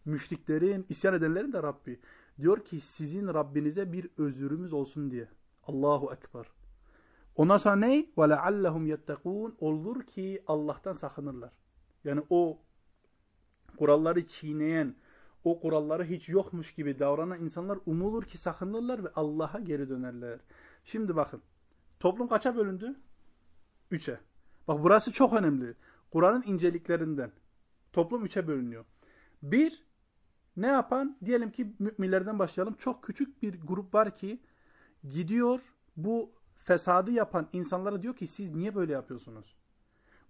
Müşriklerin, 0.05 0.87
isyan 0.89 1.15
edenlerin 1.15 1.53
de 1.53 1.63
Rabbi. 1.63 2.01
Diyor 2.41 2.65
ki 2.65 2.81
sizin 2.81 3.27
Rabbinize 3.27 3.93
bir 3.93 4.11
özürümüz 4.19 4.73
olsun 4.73 5.11
diye. 5.11 5.29
Allahu 5.67 6.13
Ekber. 6.13 6.47
Ondan 7.37 7.57
sonra 7.57 7.77
ne? 7.77 8.07
وَلَعَلَّهُمْ 8.17 8.97
يَتَّقُونَ 8.97 9.53
Olur 9.61 10.03
ki 10.03 10.43
Allah'tan 10.47 10.93
sakınırlar. 10.93 11.53
Yani 12.05 12.23
o 12.31 12.59
kuralları 13.77 14.27
çiğneyen, 14.27 14.95
o 15.45 15.61
kuralları 15.61 16.05
hiç 16.05 16.29
yokmuş 16.29 16.75
gibi 16.75 16.99
davranan 16.99 17.41
insanlar 17.41 17.79
umulur 17.87 18.23
ki 18.23 18.39
sakınırlar 18.39 19.05
ve 19.05 19.09
Allah'a 19.15 19.61
geri 19.61 19.89
dönerler. 19.89 20.41
Şimdi 20.85 21.17
bakın. 21.17 21.43
Toplum 22.01 22.29
kaça 22.29 22.57
bölündü? 22.57 22.97
Üçe. 23.92 24.20
Bak 24.68 24.84
burası 24.84 25.12
çok 25.12 25.34
önemli. 25.34 25.76
Kur'an'ın 26.12 26.44
inceliklerinden. 26.46 27.32
Toplum 27.94 28.26
üçe 28.26 28.48
bölünüyor. 28.48 28.86
Bir, 29.44 29.84
ne 30.58 30.68
yapan? 30.68 31.18
Diyelim 31.26 31.52
ki 31.52 31.76
müminlerden 31.80 32.40
başlayalım. 32.40 32.74
Çok 32.74 33.04
küçük 33.04 33.42
bir 33.44 33.62
grup 33.62 33.94
var 33.94 34.16
ki 34.16 34.40
gidiyor 35.10 35.62
bu 35.98 36.32
fesadı 36.56 37.12
yapan 37.12 37.48
insanlara 37.54 38.02
diyor 38.02 38.16
ki 38.16 38.28
siz 38.28 38.56
niye 38.56 38.76
böyle 38.76 38.94
yapıyorsunuz? 38.94 39.56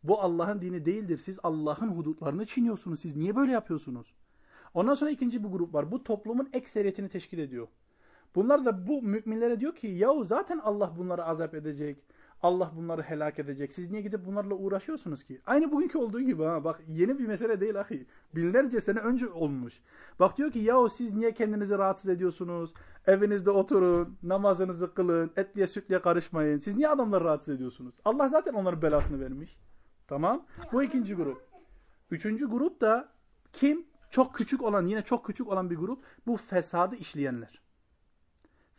Bu 0.03 0.22
Allah'ın 0.22 0.62
dini 0.62 0.86
değildir. 0.86 1.18
Siz 1.18 1.39
Allah'ın 1.44 1.88
hudutlarını 1.88 2.46
çiğniyorsunuz. 2.46 3.00
Siz 3.00 3.15
niye 3.15 3.36
böyle 3.36 3.51
yapıyorsunuz? 3.51 4.13
Ondan 4.74 4.94
sonra 4.94 5.12
ikinci 5.12 5.44
bir 5.44 5.50
grup 5.50 5.74
var. 5.74 5.91
Bu 5.91 6.03
toplumun 6.03 6.50
ekseriyetini 6.53 7.10
teşkil 7.10 7.39
ediyor. 7.39 7.68
Bunlar 8.36 8.65
da 8.65 8.88
bu 8.88 9.01
müminlere 9.01 9.60
diyor 9.60 9.75
ki 9.75 9.88
yahu 9.88 10.24
zaten 10.24 10.60
Allah 10.63 10.94
bunları 10.98 11.25
azap 11.25 11.53
edecek. 11.53 12.03
Allah 12.43 12.71
bunları 12.75 13.01
helak 13.01 13.39
edecek. 13.39 13.74
Siz 13.74 13.91
niye 13.91 14.01
gidip 14.01 14.25
bunlarla 14.25 14.55
uğraşıyorsunuz 14.55 15.24
ki? 15.24 15.41
Aynı 15.45 15.71
bugünkü 15.71 15.98
olduğu 15.98 16.21
gibi 16.21 16.43
ha. 16.43 16.63
Bak 16.63 16.81
yeni 16.88 17.19
bir 17.19 17.27
mesele 17.27 17.62
değil 17.62 17.79
ahi. 17.79 18.05
Binlerce 18.36 18.81
sene 18.81 19.00
önce 19.00 19.29
olmuş. 19.29 19.81
Bak 20.19 20.38
diyor 20.38 20.51
ki 20.51 20.60
yahu 20.60 20.89
siz 20.89 21.13
niye 21.13 21.33
kendinizi 21.33 21.77
rahatsız 21.77 22.10
ediyorsunuz? 22.10 22.74
Evinizde 23.07 23.51
oturun, 23.51 24.17
namazınızı 24.24 24.93
kılın, 24.93 25.31
etliye 25.38 25.67
sütliye 25.67 26.01
karışmayın. 26.01 26.60
Siz 26.60 26.75
niye 26.75 26.89
adamları 26.89 27.24
rahatsız 27.24 27.55
ediyorsunuz? 27.55 27.95
Allah 28.05 28.29
zaten 28.29 28.53
onların 28.53 28.81
belasını 28.81 29.19
vermiş. 29.19 29.57
Tamam. 30.07 30.45
Bu 30.71 30.83
ikinci 30.83 31.15
grup. 31.15 31.41
Üçüncü 32.12 32.50
grup 32.50 32.81
da 32.81 33.10
kim? 33.53 33.86
Çok 34.10 34.36
küçük 34.36 34.63
olan, 34.63 34.88
yine 34.88 35.01
çok 35.01 35.25
küçük 35.25 35.48
olan 35.48 35.69
bir 35.69 35.75
grup. 35.75 36.03
Bu 36.27 36.38
fesadı 36.38 36.95
işleyenler 36.95 37.62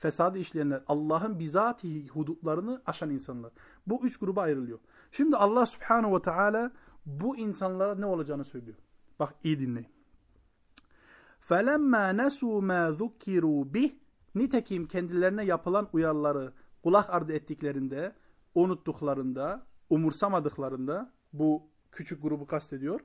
fesadı 0.01 0.39
işleyenler, 0.39 0.83
Allah'ın 0.87 1.39
bizatihi 1.39 2.07
hudutlarını 2.07 2.81
aşan 2.85 3.09
insanlar. 3.09 3.51
Bu 3.87 4.05
üç 4.05 4.17
gruba 4.17 4.41
ayrılıyor. 4.41 4.79
Şimdi 5.11 5.37
Allah 5.37 5.65
subhanahu 5.65 6.15
ve 6.15 6.21
teala 6.21 6.71
bu 7.05 7.37
insanlara 7.37 7.95
ne 7.95 8.05
olacağını 8.05 8.45
söylüyor. 8.45 8.77
Bak 9.19 9.35
iyi 9.43 9.59
dinleyin. 9.59 9.89
فَلَمَّا 11.49 12.21
نَسُوا 12.21 12.65
مَا 12.65 12.97
ذُكِّرُوا 12.97 13.71
بِهِ 13.71 13.91
Nitekim 14.35 14.87
kendilerine 14.87 15.45
yapılan 15.45 15.89
uyarıları 15.93 16.53
kulak 16.83 17.09
ardı 17.09 17.33
ettiklerinde, 17.33 18.15
unuttuklarında, 18.55 19.65
umursamadıklarında 19.89 21.11
bu 21.33 21.69
küçük 21.91 22.21
grubu 22.21 22.47
kastediyor. 22.47 22.99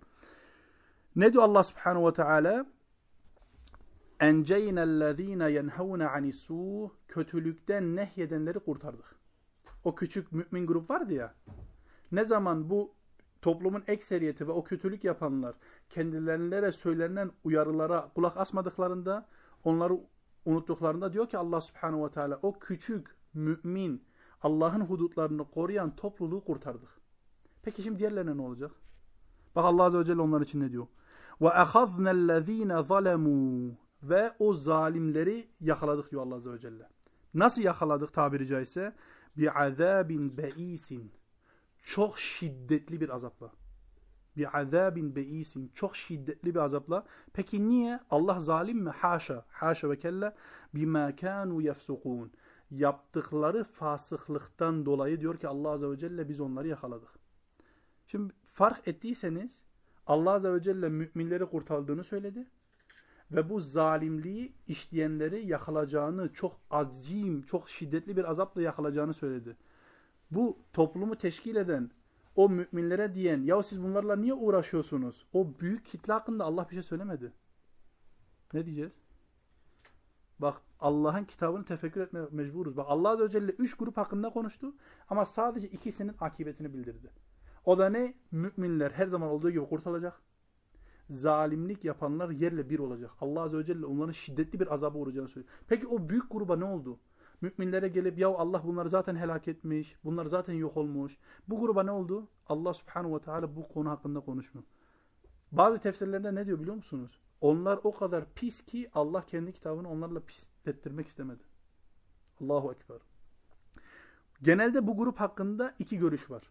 Ne 1.16 1.32
diyor 1.32 1.44
Allah 1.44 1.62
subhanahu 1.62 2.06
ve 2.06 2.12
teala? 2.12 2.66
Enceynellezine 4.19 5.51
yenhavne 5.51 6.07
anisu 6.07 6.91
kötülükten 7.07 7.95
nehyedenleri 7.95 8.59
kurtardık. 8.59 9.15
O 9.83 9.95
küçük 9.95 10.31
mümin 10.31 10.67
grup 10.67 10.89
vardı 10.89 11.13
ya. 11.13 11.33
Ne 12.11 12.23
zaman 12.23 12.69
bu 12.69 12.93
toplumun 13.41 13.83
ekseriyeti 13.87 14.47
ve 14.47 14.51
o 14.51 14.63
kötülük 14.63 15.03
yapanlar 15.03 15.55
kendilerine 15.89 16.71
söylenen 16.71 17.31
uyarılara 17.43 18.09
kulak 18.15 18.37
asmadıklarında 18.37 19.25
onları 19.63 19.99
unuttuklarında 20.45 21.13
diyor 21.13 21.29
ki 21.29 21.37
Allah 21.37 21.61
subhanahu 21.61 22.05
ve 22.05 22.09
teala 22.09 22.39
o 22.41 22.59
küçük 22.59 23.15
mümin 23.33 24.03
Allah'ın 24.41 24.81
hudutlarını 24.81 25.51
koruyan 25.51 25.95
topluluğu 25.95 26.43
kurtardık. 26.43 26.89
Peki 27.63 27.83
şimdi 27.83 27.99
diğerlerine 27.99 28.37
ne 28.37 28.41
olacak? 28.41 28.71
Bak 29.55 29.65
Allah 29.65 29.83
azze 29.83 29.99
ve 29.99 30.05
celle 30.05 30.21
onlar 30.21 30.41
için 30.41 30.59
ne 30.59 30.71
diyor? 30.71 30.87
Ve 31.41 31.47
ehazne'llezine 31.47 32.73
zalemû 32.73 33.71
ve 34.03 34.33
o 34.39 34.53
zalimleri 34.53 35.47
yakaladık 35.59 36.11
diyor 36.11 36.21
Allah 36.21 36.35
Azze 36.35 36.51
ve 36.51 36.59
Celle. 36.59 36.89
Nasıl 37.33 37.61
yakaladık 37.61 38.13
tabiri 38.13 38.47
caizse? 38.47 38.95
Azabin 39.55 40.37
beisin. 40.37 41.11
Çok 41.83 42.19
şiddetli 42.19 43.01
bir 43.01 43.09
azapla. 43.09 43.51
Azabin 44.53 45.15
beisin. 45.15 45.71
Çok 45.75 45.95
şiddetli 45.95 46.55
bir 46.55 46.59
azapla. 46.59 47.05
Peki 47.33 47.69
niye? 47.69 47.99
Allah 48.09 48.39
zalim 48.39 48.77
mi? 48.77 48.89
Haşa. 48.89 49.45
Haşa 49.49 49.89
ve 49.89 49.99
kelle. 49.99 50.35
Bima 50.75 51.15
kanu 51.15 51.61
yefsukun. 51.61 52.31
Yaptıkları 52.71 53.63
fasıklıktan 53.63 54.85
dolayı 54.85 55.21
diyor 55.21 55.37
ki 55.37 55.47
Allah 55.47 55.69
Azze 55.69 55.89
ve 55.89 55.97
Celle 55.97 56.29
biz 56.29 56.39
onları 56.39 56.67
yakaladık. 56.67 57.09
Şimdi 58.07 58.33
fark 58.45 58.87
ettiyseniz 58.87 59.61
Allah 60.07 60.31
Azze 60.31 60.53
ve 60.53 60.61
Celle 60.61 60.89
müminleri 60.89 61.45
kurtardığını 61.45 62.03
söyledi 62.03 62.47
ve 63.31 63.49
bu 63.49 63.59
zalimliği 63.59 64.53
işleyenleri 64.67 65.47
yakalayacağını, 65.47 66.33
çok 66.33 66.59
azim, 66.69 67.41
çok 67.41 67.69
şiddetli 67.69 68.17
bir 68.17 68.29
azapla 68.29 68.61
yakalayacağını 68.61 69.13
söyledi. 69.13 69.57
Bu 70.31 70.57
toplumu 70.73 71.17
teşkil 71.17 71.55
eden, 71.55 71.91
o 72.35 72.49
müminlere 72.49 73.13
diyen, 73.13 73.41
ya 73.41 73.63
siz 73.63 73.83
bunlarla 73.83 74.15
niye 74.15 74.33
uğraşıyorsunuz? 74.33 75.25
O 75.33 75.59
büyük 75.59 75.85
kitle 75.85 76.13
hakkında 76.13 76.45
Allah 76.45 76.67
bir 76.69 76.73
şey 76.73 76.83
söylemedi. 76.83 77.33
Ne 78.53 78.65
diyeceğiz? 78.65 78.91
Bak 80.39 80.61
Allah'ın 80.79 81.23
kitabını 81.23 81.65
tefekkür 81.65 82.01
etmeye 82.01 82.27
mecburuz. 82.31 82.77
Bak 82.77 82.85
Allah 82.89 83.09
Azze 83.09 83.23
ve 83.23 83.29
Celle 83.29 83.51
üç 83.51 83.77
grup 83.77 83.97
hakkında 83.97 84.29
konuştu 84.29 84.75
ama 85.09 85.25
sadece 85.25 85.67
ikisinin 85.67 86.15
akıbetini 86.19 86.73
bildirdi. 86.73 87.11
O 87.65 87.77
da 87.77 87.89
ne? 87.89 88.13
Müminler 88.31 88.91
her 88.91 89.07
zaman 89.07 89.29
olduğu 89.29 89.51
gibi 89.51 89.65
kurtulacak 89.65 90.21
zalimlik 91.09 91.85
yapanlar 91.85 92.29
yerle 92.29 92.69
bir 92.69 92.79
olacak. 92.79 93.11
Allah 93.21 93.41
Azze 93.41 93.57
ve 93.57 93.65
Celle 93.65 93.85
onların 93.85 94.11
şiddetli 94.11 94.59
bir 94.59 94.73
azaba 94.73 94.97
uğrayacağını 94.97 95.27
söylüyor. 95.27 95.53
Peki 95.67 95.87
o 95.87 96.09
büyük 96.09 96.31
gruba 96.31 96.55
ne 96.55 96.65
oldu? 96.65 96.99
Müminlere 97.41 97.87
gelip 97.87 98.17
ya 98.17 98.29
Allah 98.29 98.63
bunları 98.63 98.89
zaten 98.89 99.15
helak 99.15 99.47
etmiş, 99.47 99.95
bunlar 100.03 100.25
zaten 100.25 100.53
yok 100.53 100.77
olmuş. 100.77 101.17
Bu 101.47 101.59
gruba 101.59 101.83
ne 101.83 101.91
oldu? 101.91 102.27
Allah 102.47 102.73
Subhanahu 102.73 103.15
ve 103.15 103.19
Teala 103.19 103.55
bu 103.55 103.67
konu 103.67 103.89
hakkında 103.89 104.19
konuşmuyor. 104.19 104.67
Bazı 105.51 105.81
tefsirlerde 105.81 106.35
ne 106.35 106.45
diyor 106.45 106.59
biliyor 106.59 106.75
musunuz? 106.75 107.21
Onlar 107.41 107.79
o 107.83 107.95
kadar 107.95 108.33
pis 108.33 108.65
ki 108.65 108.89
Allah 108.93 109.25
kendi 109.25 109.53
kitabını 109.53 109.89
onlarla 109.89 110.19
pislettirmek 110.19 111.07
istemedi. 111.07 111.43
Allahu 112.41 112.71
Ekber. 112.71 112.97
Genelde 114.41 114.87
bu 114.87 114.97
grup 114.97 115.19
hakkında 115.19 115.75
iki 115.79 115.97
görüş 115.97 116.31
var. 116.31 116.43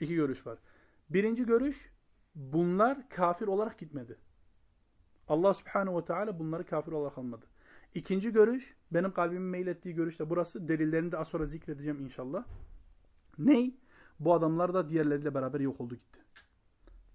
İki 0.00 0.14
görüş 0.14 0.46
var. 0.46 0.58
Birinci 1.10 1.46
görüş 1.46 1.92
bunlar 2.38 3.08
kafir 3.08 3.46
olarak 3.46 3.78
gitmedi. 3.78 4.16
Allah 5.28 5.54
subhanehu 5.54 5.98
ve 5.98 6.04
teala 6.04 6.38
bunları 6.38 6.66
kafir 6.66 6.92
olarak 6.92 7.18
almadı. 7.18 7.46
İkinci 7.94 8.32
görüş, 8.32 8.76
benim 8.92 9.12
kalbimin 9.12 9.48
meylettiği 9.48 9.94
görüş 9.94 10.18
de 10.18 10.30
burası. 10.30 10.68
Delillerini 10.68 11.12
de 11.12 11.18
az 11.18 11.28
sonra 11.28 11.46
zikredeceğim 11.46 12.00
inşallah. 12.00 12.44
Ney? 13.38 13.76
Bu 14.20 14.34
adamlar 14.34 14.74
da 14.74 14.88
diğerleriyle 14.88 15.34
beraber 15.34 15.60
yok 15.60 15.80
oldu 15.80 15.94
gitti. 15.94 16.18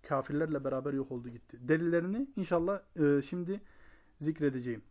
Kafirlerle 0.08 0.63
beraber 0.63 0.94
yok 0.94 1.12
oldu 1.12 1.30
gitti. 1.30 1.58
Delillerini 1.68 2.27
inşallah 2.36 2.82
e, 2.96 3.22
şimdi 3.22 3.62
zikredeceğim. 4.18 4.82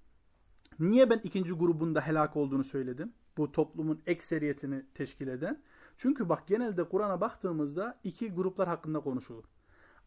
Niye 0.78 1.10
ben 1.10 1.20
ikinci 1.24 1.52
grubun 1.52 1.94
da 1.94 2.00
helak 2.00 2.36
olduğunu 2.36 2.64
söyledim? 2.64 3.12
Bu 3.36 3.52
toplumun 3.52 4.02
ekseriyetini 4.06 4.82
teşkil 4.94 5.28
eden. 5.28 5.62
Çünkü 5.96 6.28
bak 6.28 6.46
genelde 6.46 6.84
Kur'an'a 6.88 7.20
baktığımızda 7.20 8.00
iki 8.04 8.32
gruplar 8.32 8.68
hakkında 8.68 9.00
konuşulur 9.00 9.44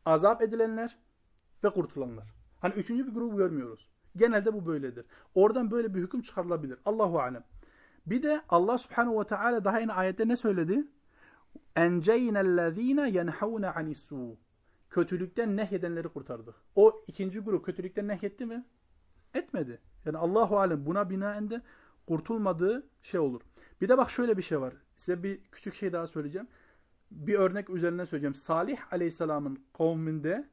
azap 0.06 0.42
edilenler 0.42 0.98
ve 1.64 1.70
kurtulanlar. 1.70 2.34
Hani 2.60 2.74
üçüncü 2.74 3.08
bir 3.08 3.14
grubu 3.14 3.38
görmüyoruz. 3.38 3.90
Genelde 4.18 4.54
bu 4.54 4.66
böyledir. 4.66 5.06
Oradan 5.36 5.72
böyle 5.72 5.94
bir 5.94 6.02
hüküm 6.02 6.22
çıkarılabilir. 6.22 6.80
Allahu 6.86 7.20
alem. 7.20 7.44
Bir 8.06 8.24
de 8.24 8.42
Allah 8.50 8.78
subhanahu 8.78 9.20
ve 9.20 9.28
teala 9.28 9.66
daha 9.66 9.80
yine 9.80 9.94
ayette 9.94 10.28
ne 10.28 10.36
söyledi? 10.36 10.88
Enceynellezine 11.76 13.10
yenhavne 13.10 13.70
anissu. 13.70 14.38
Kötülükten 14.90 15.58
nehyedenleri 15.58 16.08
kurtardık. 16.08 16.56
O 16.76 17.04
ikinci 17.08 17.40
grup 17.40 17.66
kötülükten 17.66 18.08
nehyetti 18.08 18.46
mi? 18.46 18.66
Etmedi. 19.34 19.82
Yani 20.06 20.18
Allahu 20.18 20.60
alem 20.60 20.86
buna 20.86 21.10
binaen 21.10 21.50
de 21.50 21.62
kurtulmadığı 22.08 22.88
şey 23.02 23.20
olur. 23.20 23.42
Bir 23.82 23.90
de 23.90 23.98
bak 23.98 24.10
şöyle 24.10 24.38
bir 24.38 24.42
şey 24.42 24.62
var. 24.62 24.74
Size 24.96 25.24
bir 25.24 25.44
küçük 25.52 25.76
şey 25.76 25.94
daha 25.94 26.08
söyleyeceğim. 26.08 26.48
Bir 27.16 27.34
örnek 27.34 27.70
üzerinden 27.70 28.04
söyleyeceğim. 28.04 28.36
Salih 28.36 28.94
Aleyhisselam'ın 28.94 29.60
kavminde 29.78 30.50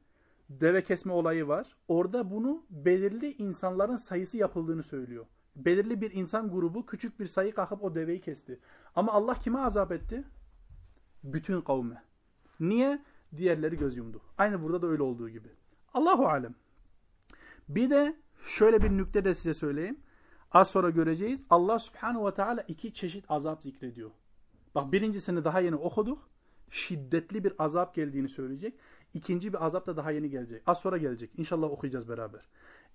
deve 0.49 0.83
kesme 0.83 1.13
olayı 1.13 1.47
var. 1.47 1.75
Orada 1.87 2.31
bunu 2.31 2.63
belirli 2.69 3.33
insanların 3.33 3.95
sayısı 3.95 4.37
yapıldığını 4.37 4.83
söylüyor. 4.83 5.25
Belirli 5.55 6.01
bir 6.01 6.11
insan 6.11 6.51
grubu 6.51 6.85
küçük 6.85 7.19
bir 7.19 7.25
sayı 7.25 7.53
kalkıp 7.53 7.83
o 7.83 7.95
deveyi 7.95 8.21
kesti. 8.21 8.59
Ama 8.95 9.11
Allah 9.11 9.33
kime 9.33 9.59
azap 9.59 9.91
etti? 9.91 10.23
Bütün 11.23 11.61
kavme. 11.61 12.03
Niye? 12.59 13.01
Diğerleri 13.37 13.77
göz 13.77 13.97
yumdu. 13.97 14.21
Aynı 14.37 14.63
burada 14.63 14.81
da 14.81 14.87
öyle 14.87 15.03
olduğu 15.03 15.29
gibi. 15.29 15.49
Allahu 15.93 16.27
alem. 16.27 16.55
Bir 17.69 17.89
de 17.89 18.15
şöyle 18.45 18.83
bir 18.83 18.89
nükte 18.89 19.25
de 19.25 19.35
size 19.35 19.53
söyleyeyim. 19.53 19.99
Az 20.51 20.71
sonra 20.71 20.89
göreceğiz. 20.89 21.43
Allah 21.49 21.79
subhanahu 21.79 22.27
ve 22.27 22.33
teala 22.33 22.61
iki 22.61 22.93
çeşit 22.93 23.25
azap 23.29 23.63
zikrediyor. 23.63 24.11
Bak 24.75 24.91
birincisini 24.91 25.43
daha 25.43 25.59
yeni 25.59 25.75
okuduk. 25.75 26.32
Şiddetli 26.73 27.43
bir 27.43 27.53
azap 27.59 27.95
geldiğini 27.95 28.29
söyleyecek. 28.29 28.73
İkinci 29.13 29.53
bir 29.53 29.65
azap 29.65 29.87
da 29.87 29.97
daha 29.97 30.11
yeni 30.11 30.29
gelecek. 30.29 30.63
Az 30.65 30.77
sonra 30.77 30.97
gelecek. 30.97 31.29
İnşallah 31.37 31.71
okuyacağız 31.71 32.09
beraber. 32.09 32.41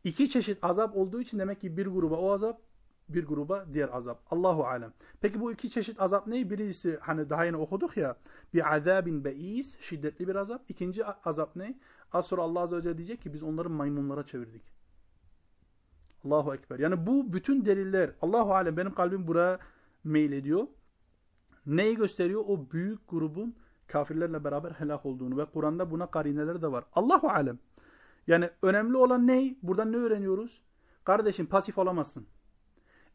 İki 0.05 0.31
çeşit 0.31 0.65
azap 0.65 0.97
olduğu 0.97 1.21
için 1.21 1.39
demek 1.39 1.61
ki 1.61 1.77
bir 1.77 1.87
gruba 1.87 2.17
o 2.17 2.33
azap, 2.33 2.61
bir 3.09 3.27
gruba 3.27 3.67
diğer 3.73 3.89
azap. 3.93 4.23
Allahu 4.31 4.67
alem. 4.67 4.93
Peki 5.21 5.41
bu 5.41 5.53
iki 5.53 5.71
çeşit 5.71 6.01
azap 6.01 6.27
ne? 6.27 6.51
Birisi 6.51 6.99
hani 7.01 7.31
daha 7.31 7.45
yeni 7.45 7.57
okuduk 7.57 7.97
ya. 7.97 8.17
Bir 8.55 8.75
azabin 8.75 9.25
beis, 9.25 9.77
şiddetli 9.81 10.29
bir 10.29 10.35
azap. 10.35 10.63
İkinci 10.69 11.05
azap 11.05 11.57
ne? 11.57 11.79
Az 12.13 12.27
sonra 12.27 12.43
Allah 12.43 12.61
azze 12.61 12.77
ve 12.77 12.83
celle 12.83 12.99
diyecek 12.99 13.23
ki 13.23 13.33
biz 13.33 13.43
onları 13.43 13.71
maymunlara 13.71 14.27
çevirdik. 14.27 14.63
Allahu 16.25 16.55
ekber. 16.55 16.79
Yani 16.79 17.07
bu 17.07 17.33
bütün 17.33 17.65
deliller 17.65 18.11
Allahu 18.23 18.55
alem 18.55 18.77
benim 18.77 18.95
kalbim 18.95 19.27
buraya 19.27 19.59
mail 20.05 20.33
ediyor. 20.33 20.67
Neyi 21.67 21.97
gösteriyor? 21.97 22.45
O 22.47 22.71
büyük 22.71 23.09
grubun 23.09 23.57
kafirlerle 23.89 24.45
beraber 24.45 24.71
helak 24.71 25.07
olduğunu 25.07 25.37
ve 25.37 25.45
Kur'an'da 25.45 25.91
buna 25.91 26.07
karineler 26.07 26.63
de 26.63 26.73
var. 26.73 26.85
Allahu 26.93 27.29
alem. 27.29 27.59
Yani 28.27 28.51
önemli 28.63 28.97
olan 28.97 29.27
ne? 29.27 29.57
Buradan 29.63 29.93
ne 29.93 29.97
öğreniyoruz? 29.97 30.63
Kardeşim 31.05 31.47
pasif 31.47 31.79
olamazsın. 31.79 32.27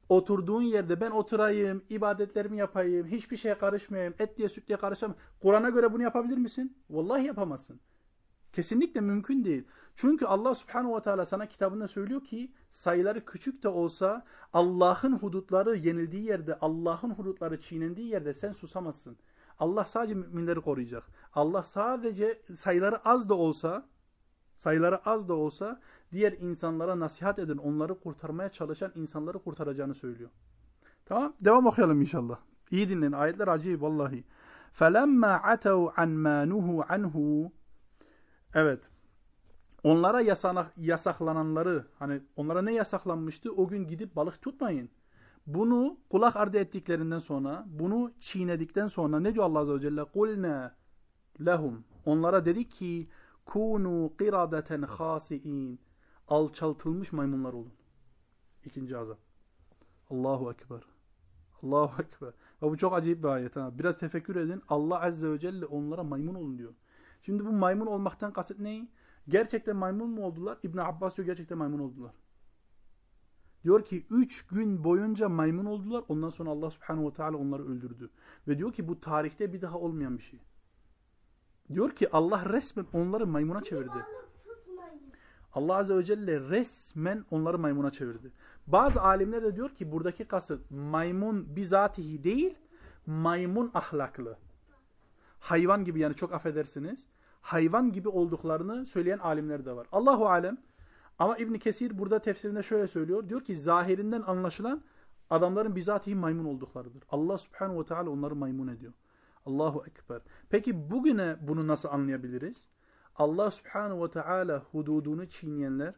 Oturduğun 0.09 0.61
yerde 0.61 1.01
ben 1.01 1.11
oturayım, 1.11 1.83
ibadetlerimi 1.89 2.57
yapayım, 2.57 3.07
hiçbir 3.07 3.37
şeye 3.37 3.57
karışmayayım, 3.57 4.13
et 4.19 4.37
diye 4.37 4.49
süt 4.49 4.67
diye 4.67 4.77
karışamam. 4.77 5.17
Kur'an'a 5.41 5.69
göre 5.69 5.93
bunu 5.93 6.03
yapabilir 6.03 6.37
misin? 6.37 6.77
Vallahi 6.89 7.25
yapamazsın. 7.25 7.79
Kesinlikle 8.53 9.01
mümkün 9.01 9.43
değil. 9.43 9.63
Çünkü 9.95 10.25
Allah 10.25 10.55
subhanahu 10.55 10.97
ve 10.97 11.01
teala 11.01 11.25
sana 11.25 11.45
kitabında 11.45 11.87
söylüyor 11.87 12.23
ki 12.23 12.51
sayıları 12.71 13.25
küçük 13.25 13.63
de 13.63 13.67
olsa 13.67 14.25
Allah'ın 14.53 15.13
hudutları 15.13 15.77
yenildiği 15.77 16.23
yerde, 16.23 16.59
Allah'ın 16.59 17.09
hudutları 17.09 17.61
çiğnendiği 17.61 18.07
yerde 18.07 18.33
sen 18.33 18.51
susamazsın. 18.51 19.17
Allah 19.58 19.84
sadece 19.84 20.14
müminleri 20.14 20.60
koruyacak. 20.60 21.04
Allah 21.34 21.62
sadece 21.62 22.42
sayıları 22.54 23.08
az 23.08 23.28
da 23.28 23.34
olsa 23.34 23.88
sayıları 24.56 24.96
az 25.04 25.28
da 25.28 25.34
olsa 25.34 25.80
diğer 26.12 26.32
insanlara 26.32 27.00
nasihat 27.00 27.38
eden, 27.38 27.56
onları 27.56 28.00
kurtarmaya 28.00 28.48
çalışan 28.48 28.92
insanları 28.94 29.38
kurtaracağını 29.38 29.94
söylüyor. 29.94 30.30
Tamam? 31.04 31.34
Devam 31.40 31.66
okuyalım 31.66 32.00
inşallah. 32.00 32.38
İyi 32.70 32.88
dinleyin. 32.88 33.12
Ayetler 33.12 33.48
acayip 33.48 33.82
vallahi. 33.82 34.24
فَلَمَّا 34.78 35.40
عَتَوْا 35.40 35.92
عَنْ 35.92 36.10
مَا 36.24 36.48
نُهُوا 36.50 36.86
عَنْهُ 36.86 37.50
Evet. 38.54 38.90
Onlara 39.82 40.20
yasak, 40.20 40.72
yasaklananları, 40.76 41.86
hani 41.98 42.20
onlara 42.36 42.62
ne 42.62 42.72
yasaklanmıştı? 42.72 43.52
O 43.52 43.68
gün 43.68 43.86
gidip 43.86 44.16
balık 44.16 44.42
tutmayın. 44.42 44.90
Bunu 45.47 45.97
kulak 46.09 46.35
ardı 46.35 46.57
ettiklerinden 46.57 47.19
sonra, 47.19 47.65
bunu 47.67 48.11
çiğnedikten 48.19 48.87
sonra 48.87 49.19
ne 49.19 49.33
diyor 49.33 49.45
Allah 49.45 49.59
Azze 49.59 49.73
ve 49.73 49.79
Celle? 49.79 50.03
Kulne 50.03 50.71
lehum. 51.45 51.83
Onlara 52.05 52.45
dedi 52.45 52.67
ki, 52.69 53.09
kunu 53.45 54.13
qiradeten 54.17 54.81
hasiin. 54.81 55.79
Alçaltılmış 56.27 57.11
maymunlar 57.11 57.53
olun. 57.53 57.73
İkinci 58.65 58.97
azap. 58.97 59.17
Allahu 60.09 60.51
Ekber. 60.51 60.81
Allahu 61.63 62.01
Ekber. 62.01 62.33
Ve 62.61 62.69
bu 62.69 62.77
çok 62.77 62.93
acayip 62.93 63.23
bir 63.23 63.27
ayet. 63.27 63.55
Ha. 63.55 63.79
Biraz 63.79 63.97
tefekkür 63.97 64.35
edin. 64.35 64.61
Allah 64.69 65.01
Azze 65.01 65.31
ve 65.31 65.39
Celle 65.39 65.65
onlara 65.65 66.03
maymun 66.03 66.35
olun 66.35 66.57
diyor. 66.57 66.73
Şimdi 67.21 67.45
bu 67.45 67.51
maymun 67.51 67.85
olmaktan 67.85 68.33
kasıt 68.33 68.59
ne? 68.59 68.87
Gerçekten 69.27 69.75
maymun 69.75 70.09
mu 70.09 70.25
oldular? 70.25 70.57
İbn 70.63 70.77
Abbas 70.77 71.17
diyor 71.17 71.25
gerçekten 71.25 71.57
maymun 71.57 71.79
oldular. 71.79 72.13
Diyor 73.63 73.85
ki 73.85 74.05
üç 74.09 74.47
gün 74.47 74.83
boyunca 74.83 75.29
maymun 75.29 75.65
oldular. 75.65 76.03
Ondan 76.07 76.29
sonra 76.29 76.49
Allah 76.49 76.69
subhanahu 76.69 77.07
ve 77.07 77.13
teala 77.13 77.37
onları 77.37 77.63
öldürdü. 77.63 78.09
Ve 78.47 78.57
diyor 78.57 78.73
ki 78.73 78.87
bu 78.87 78.99
tarihte 78.99 79.53
bir 79.53 79.61
daha 79.61 79.77
olmayan 79.77 80.17
bir 80.17 80.23
şey. 80.23 80.39
Diyor 81.73 81.91
ki 81.91 82.11
Allah 82.11 82.45
resmen 82.45 82.85
onları 82.93 83.27
maymuna 83.27 83.63
çevirdi. 83.63 83.97
Allah 85.53 85.75
Azze 85.75 85.97
ve 85.97 86.03
Celle 86.03 86.39
resmen 86.39 87.25
onları 87.31 87.59
maymuna 87.59 87.91
çevirdi. 87.91 88.31
Bazı 88.67 89.01
alimler 89.01 89.43
de 89.43 89.55
diyor 89.55 89.69
ki 89.69 89.91
buradaki 89.91 90.25
kasıt 90.25 90.71
maymun 90.71 91.55
bizatihi 91.55 92.23
değil, 92.23 92.55
maymun 93.05 93.71
ahlaklı. 93.73 94.37
Hayvan 95.39 95.85
gibi 95.85 95.99
yani 95.99 96.15
çok 96.15 96.33
affedersiniz. 96.33 97.07
Hayvan 97.41 97.91
gibi 97.91 98.09
olduklarını 98.09 98.85
söyleyen 98.85 99.17
alimler 99.17 99.65
de 99.65 99.75
var. 99.75 99.87
Allahu 99.91 100.29
alem. 100.29 100.57
Ama 101.19 101.37
İbn 101.37 101.53
Kesir 101.53 101.97
burada 101.99 102.19
tefsirinde 102.19 102.63
şöyle 102.63 102.87
söylüyor. 102.87 103.29
Diyor 103.29 103.41
ki 103.41 103.57
zahirinden 103.57 104.21
anlaşılan 104.21 104.83
adamların 105.29 105.75
bizatihi 105.75 106.15
maymun 106.15 106.45
olduklarıdır. 106.45 107.03
Allah 107.09 107.37
subhanahu 107.37 107.79
ve 107.79 107.85
teala 107.85 108.09
onları 108.09 108.35
maymun 108.35 108.67
ediyor. 108.67 108.93
Allahu 109.45 109.83
Ekber. 109.87 110.21
Peki 110.49 110.91
bugüne 110.91 111.37
bunu 111.41 111.67
nasıl 111.67 111.89
anlayabiliriz? 111.89 112.67
Allah 113.15 113.51
Subhanahu 113.51 114.03
ve 114.03 114.11
Teala 114.11 114.63
hududunu 114.71 115.29
çiğneyenler 115.29 115.93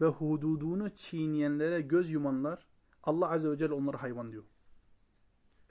ve 0.00 0.06
hududunu 0.06 0.90
çiğneyenlere 0.90 1.80
göz 1.80 2.10
yumanlar 2.10 2.66
Allah 3.02 3.30
Azze 3.30 3.50
ve 3.50 3.56
Celle 3.56 3.74
onlara 3.74 4.02
hayvan 4.02 4.32
diyor. 4.32 4.44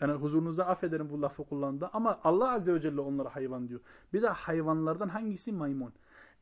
Yani 0.01 0.13
huzurunuzda 0.13 0.67
affederim 0.67 1.09
bu 1.09 1.21
lafı 1.21 1.43
kullandı 1.43 1.89
ama 1.93 2.19
Allah 2.23 2.51
Azze 2.51 2.73
ve 2.73 2.81
Celle 2.81 3.01
onlara 3.01 3.35
hayvan 3.35 3.69
diyor. 3.69 3.79
Bir 4.13 4.21
de 4.21 4.27
hayvanlardan 4.27 5.09
hangisi 5.09 5.51
maymun? 5.51 5.93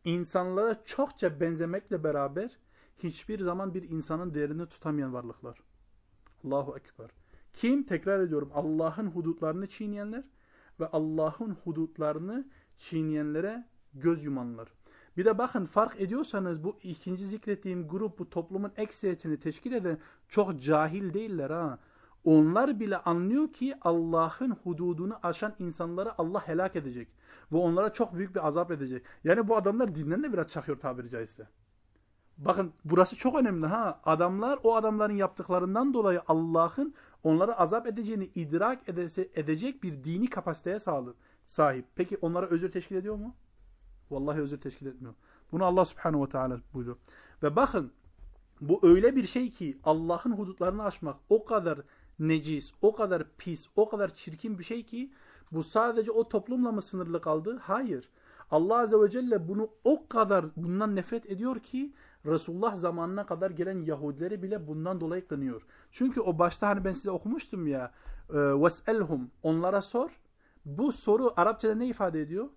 İnsanlara 0.06 0.84
çokça 0.86 1.39
benzemekle 1.39 2.04
beraber 2.04 2.58
hiçbir 2.98 3.39
zaman 3.39 3.74
bir 3.74 3.89
insanın 3.89 4.34
değerini 4.34 4.65
tutamayan 4.65 5.13
varlıklar. 5.13 5.58
Allahu 6.44 6.78
Ekber. 6.78 7.10
Kim? 7.54 7.84
Tekrar 7.84 8.20
ediyorum. 8.20 8.52
Allah'ın 8.54 9.08
hudutlarını 9.08 9.68
çiğneyenler 9.68 10.24
ve 10.80 10.88
Allah'ın 10.88 11.58
hudutlarını 11.63 12.48
çiğneyenlere 12.78 13.65
göz 13.94 14.24
yumanlar. 14.24 14.68
Bir 15.18 15.26
de 15.26 15.38
bakın 15.38 15.65
fark 15.65 16.02
ediyorsanız 16.02 16.63
bu 16.63 16.78
ikinci 16.84 17.26
zikrettiğim 17.26 17.88
grup 17.88 18.20
bu 18.20 18.30
toplumun 18.30 18.72
ekseriyetini 18.78 19.39
teşkil 19.39 19.72
eden 19.72 19.98
çok 20.30 20.62
cahil 20.62 21.13
değiller 21.13 21.50
ha. 21.50 21.80
Onlar 22.26 22.80
bile 22.80 22.98
anlıyor 22.98 23.54
ki 23.54 23.76
Allah'ın 23.82 24.52
hududunu 24.52 25.20
aşan 25.24 25.54
insanları 25.60 26.20
Allah 26.22 26.48
helak 26.48 26.76
edecek. 26.76 27.08
Ve 27.52 27.58
onlara 27.58 27.94
çok 27.94 28.14
büyük 28.14 28.36
bir 28.36 28.48
azap 28.48 28.72
edecek. 28.72 29.06
Yani 29.24 29.48
bu 29.48 29.58
adamlar 29.58 29.96
dinden 29.96 30.24
de 30.24 30.34
biraz 30.34 30.48
çakıyor 30.48 30.80
tabiri 30.80 31.10
caizse. 31.10 31.48
Bakın 32.38 32.74
burası 32.86 33.16
çok 33.16 33.36
önemli 33.36 33.66
ha. 33.66 34.02
Adamlar 34.04 34.60
o 34.64 34.76
adamların 34.76 35.14
yaptıklarından 35.14 35.94
dolayı 35.94 36.22
Allah'ın 36.28 36.94
onlara 37.24 37.60
azap 37.60 37.88
edeceğini 37.88 38.32
idrak 38.36 38.90
edese, 38.90 39.30
edecek 39.36 39.84
bir 39.84 40.04
dini 40.04 40.30
kapasiteye 40.30 40.80
sahip. 41.46 41.86
Peki 41.96 42.18
onlara 42.22 42.46
özür 42.46 42.72
teşkil 42.72 42.96
ediyor 42.96 43.16
mu? 43.16 43.36
Vallahi 44.12 44.40
özür 44.40 44.62
teşkil 44.62 44.86
etmiyor. 44.86 45.14
Bunu 45.52 45.66
Allah 45.66 45.86
subhanahu 45.86 46.24
ve 46.24 46.30
teala 46.30 46.60
buyuruyor. 46.74 46.98
Ve 47.44 47.56
bakın 47.56 47.92
bu 48.62 48.80
öyle 48.84 49.16
bir 49.16 49.24
şey 49.24 49.50
ki 49.50 49.78
Allah'ın 49.84 50.32
hudutlarını 50.32 50.84
aşmak 50.84 51.16
o 51.30 51.46
kadar 51.46 51.80
necis, 52.19 52.73
o 52.82 52.95
kadar 52.95 53.23
pis, 53.38 53.67
o 53.75 53.89
kadar 53.89 54.15
çirkin 54.15 54.60
bir 54.60 54.63
şey 54.63 54.84
ki 54.86 55.12
bu 55.51 55.63
sadece 55.63 56.12
o 56.12 56.30
toplumla 56.30 56.71
mı 56.71 56.82
sınırlı 56.82 57.21
kaldı? 57.21 57.60
Hayır. 57.62 58.10
Allah 58.51 58.80
Azze 58.80 59.01
ve 59.01 59.10
Celle 59.10 59.47
bunu 59.47 59.69
o 59.84 60.08
kadar 60.08 60.45
bundan 60.56 60.95
nefret 60.95 61.32
ediyor 61.32 61.60
ki 61.60 61.93
Resulullah 62.25 62.75
zamanına 62.75 63.25
kadar 63.25 63.51
gelen 63.51 63.82
Yahudileri 63.82 64.43
bile 64.43 64.67
bundan 64.67 65.01
dolayı 65.01 65.28
kınıyor. 65.28 65.62
Çünkü 65.91 66.21
o 66.21 66.39
başta 66.39 66.67
hani 66.67 66.86
ben 66.86 66.93
size 66.93 67.12
okumuştum 67.12 67.67
ya 67.67 67.91
e, 68.30 68.34
veselhum 68.34 69.32
onlara 69.43 69.82
sor. 69.82 70.19
Bu 70.65 70.91
soru 70.91 71.34
Arapçada 71.38 71.75
ne 71.75 71.88
ifade 71.88 72.21
ediyor? 72.21 72.49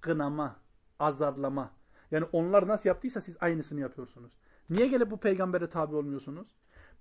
Kınama, 0.00 0.56
azarlama. 0.98 1.70
Yani 2.10 2.24
onlar 2.32 2.68
nasıl 2.68 2.88
yaptıysa 2.88 3.20
siz 3.20 3.36
aynısını 3.40 3.80
yapıyorsunuz. 3.80 4.32
Niye 4.70 4.86
gelip 4.86 5.10
bu 5.10 5.16
peygambere 5.16 5.68
tabi 5.68 5.96
olmuyorsunuz? 5.96 6.48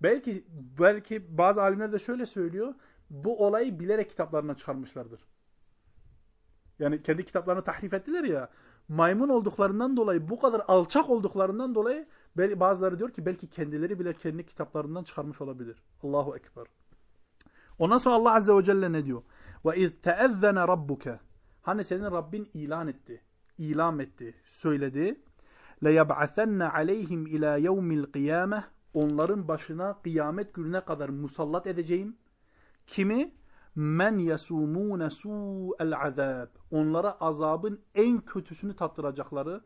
Belki 0.03 0.45
belki 0.79 1.39
bazı 1.39 1.63
alimler 1.63 1.93
de 1.93 1.99
şöyle 1.99 2.27
söylüyor. 2.27 2.75
Bu 3.11 3.47
olayı 3.47 3.81
bilerek 3.81 4.11
kitaplarına 4.11 4.57
çıkarmışlardır. 4.57 5.21
Yani 6.79 7.03
kendi 7.03 7.25
kitaplarını 7.25 7.65
tahrif 7.65 7.95
ettiler 7.95 8.25
ya 8.25 8.49
maymun 8.89 9.29
olduklarından 9.29 9.97
dolayı 9.97 10.29
bu 10.29 10.41
kadar 10.41 10.63
alçak 10.69 11.11
olduklarından 11.11 11.75
dolayı 11.75 12.07
bazıları 12.37 12.99
diyor 12.99 13.11
ki 13.11 13.27
belki 13.27 13.47
kendileri 13.47 13.99
bile 13.99 14.13
kendi 14.13 14.47
kitaplarından 14.47 15.05
çıkarmış 15.05 15.41
olabilir. 15.41 15.83
Allahu 16.03 16.37
Ekber. 16.37 16.67
Ondan 17.79 17.99
sonra 17.99 18.15
Allah 18.17 18.35
Azze 18.35 18.57
ve 18.57 18.63
Celle 18.63 18.93
ne 18.93 19.05
diyor? 19.05 19.23
Ve 19.67 19.77
iz 19.77 20.01
teezzene 20.03 20.61
rabbuke. 20.61 21.21
Hani 21.63 21.85
senin 21.85 22.05
Rabbin 22.05 22.51
ilan 22.55 22.89
etti, 22.89 23.23
ilam 23.59 24.01
etti, 24.01 24.35
söyledi. 24.45 25.21
لَيَبْعَثَنَّ 25.83 26.71
عَلَيْهِمْ 26.71 27.21
اِلَى 27.35 27.51
يَوْمِ 27.69 27.89
الْقِيَامَةِ 28.05 28.63
Onların 28.94 29.48
başına 29.48 30.02
kıyamet 30.02 30.54
gününe 30.54 30.82
kadar 30.82 31.10
musallat 31.10 31.68
edeceğim. 31.68 32.18
Kimi? 32.88 33.36
Men 33.76 34.18
yasumune 34.18 35.10
su'el 35.10 35.98
azab. 36.02 36.48
Onlara 36.72 37.12
azabın 37.12 37.80
en 37.96 38.22
kötüsünü 38.22 38.76
tattıracakları, 38.76 39.62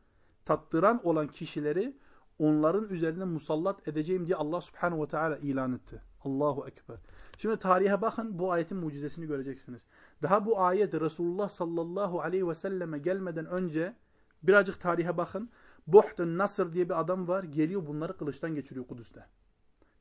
tattıran 0.45 1.07
olan 1.07 1.27
kişileri 1.27 1.97
onların 2.39 2.89
üzerine 2.89 3.25
musallat 3.25 3.87
edeceğim 3.87 4.27
diye 4.27 4.35
Allah 4.35 4.61
Subhanahu 4.61 5.01
ve 5.03 5.07
Teala 5.07 5.37
ilan 5.37 5.73
etti. 5.73 6.01
Allahu 6.23 6.67
ekber. 6.67 6.97
Şimdi 7.37 7.57
tarihe 7.57 8.01
bakın 8.01 8.39
bu 8.39 8.51
ayetin 8.51 8.77
mucizesini 8.77 9.27
göreceksiniz. 9.27 9.85
Daha 10.23 10.45
bu 10.45 10.61
ayet 10.61 10.93
Resulullah 10.93 11.49
sallallahu 11.49 12.21
aleyhi 12.21 12.47
ve 12.47 12.55
selleme 12.55 12.97
gelmeden 12.97 13.45
önce 13.45 13.95
birazcık 14.43 14.79
tarihe 14.79 15.17
bakın. 15.17 15.49
Buhtun 15.87 16.37
Nasr 16.37 16.73
diye 16.73 16.89
bir 16.89 16.99
adam 16.99 17.27
var. 17.27 17.43
Geliyor 17.43 17.87
bunları 17.87 18.17
kılıçtan 18.17 18.55
geçiriyor 18.55 18.87
Kudüs'te. 18.87 19.25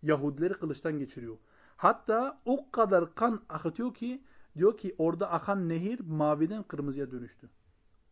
Yahudileri 0.03 0.55
kılıçtan 0.55 0.99
geçiriyor. 0.99 1.37
Hatta 1.77 2.41
o 2.45 2.71
kadar 2.71 3.15
kan 3.15 3.43
akıtıyor 3.49 3.95
ki 3.95 4.23
diyor 4.59 4.77
ki 4.77 4.95
orada 4.99 5.31
akan 5.31 5.69
nehir 5.69 6.01
maviden 6.01 6.63
kırmızıya 6.63 7.11
dönüştü. 7.11 7.51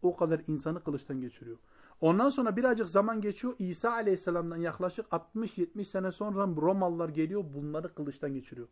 O 0.02 0.16
kadar 0.16 0.42
insanı 0.46 0.84
kılıçtan 0.84 1.20
geçiriyor. 1.20 1.58
Ondan 2.00 2.28
sonra 2.28 2.56
birazcık 2.56 2.86
zaman 2.86 3.20
geçiyor. 3.20 3.54
İsa 3.58 3.92
aleyhisselamdan 3.92 4.56
yaklaşık 4.56 5.06
60-70 5.06 5.84
sene 5.84 6.12
sonra 6.12 6.46
Romalılar 6.46 7.08
geliyor 7.08 7.44
bunları 7.54 7.94
kılıçtan 7.94 8.34
geçiriyor. 8.34 8.68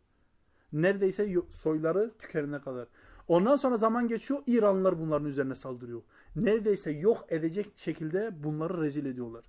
Neredeyse 0.73 1.35
soyları 1.49 2.11
tükerine 2.19 2.61
kadar. 2.61 2.87
Ondan 3.27 3.55
sonra 3.55 3.77
zaman 3.77 4.07
geçiyor 4.07 4.39
İranlılar 4.47 4.99
bunların 4.99 5.27
üzerine 5.27 5.55
saldırıyor. 5.55 6.01
Neredeyse 6.35 6.91
yok 6.91 7.25
edecek 7.29 7.73
şekilde 7.75 8.43
bunları 8.43 8.81
rezil 8.81 9.05
ediyorlar. 9.05 9.45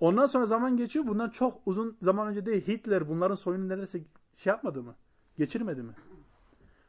Ondan 0.00 0.26
sonra 0.26 0.46
zaman 0.46 0.76
geçiyor. 0.76 1.06
Bundan 1.06 1.30
çok 1.30 1.60
uzun 1.66 1.96
zaman 2.00 2.28
önce 2.28 2.46
değil 2.46 2.68
Hitler 2.68 3.08
bunların 3.08 3.34
soyunu 3.34 3.68
neredeyse 3.68 4.00
şey 4.34 4.50
yapmadı 4.50 4.82
mı? 4.82 4.94
Geçirmedi 5.36 5.82
mi? 5.82 5.92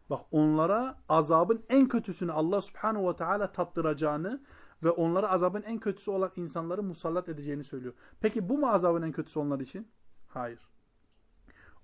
Bak 0.09 0.21
onlara 0.31 0.97
azabın 1.09 1.61
en 1.69 1.87
kötüsünü 1.87 2.31
Allah 2.31 2.61
subhanahu 2.61 3.09
ve 3.09 3.15
teala 3.15 3.51
tattıracağını 3.51 4.41
ve 4.83 4.89
onlara 4.89 5.29
azabın 5.29 5.61
en 5.61 5.79
kötüsü 5.79 6.11
olan 6.11 6.31
insanları 6.35 6.83
musallat 6.83 7.29
edeceğini 7.29 7.63
söylüyor. 7.63 7.93
Peki 8.21 8.49
bu 8.49 8.57
mu 8.57 8.67
azabın 8.67 9.01
en 9.01 9.11
kötüsü 9.11 9.39
onlar 9.39 9.59
için? 9.59 9.87
Hayır. 10.27 10.59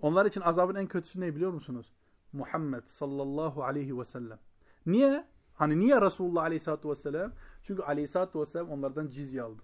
Onlar 0.01 0.25
için 0.25 0.41
azabın 0.41 0.75
en 0.75 0.87
kötüsü 0.87 1.21
ne 1.21 1.35
biliyor 1.35 1.51
musunuz? 1.51 1.93
Muhammed 2.33 2.83
sallallahu 2.85 3.63
aleyhi 3.63 3.99
ve 3.99 4.05
sellem. 4.05 4.39
Niye? 4.85 5.25
Hani 5.54 5.78
niye 5.78 6.00
Resulullah 6.00 6.42
aleyhissalatu 6.42 6.90
vesselam? 6.90 7.32
Çünkü 7.62 7.82
aleyhissalatu 7.82 8.40
vesselam 8.40 8.70
onlardan 8.70 9.08
cizye 9.08 9.42
aldı. 9.42 9.62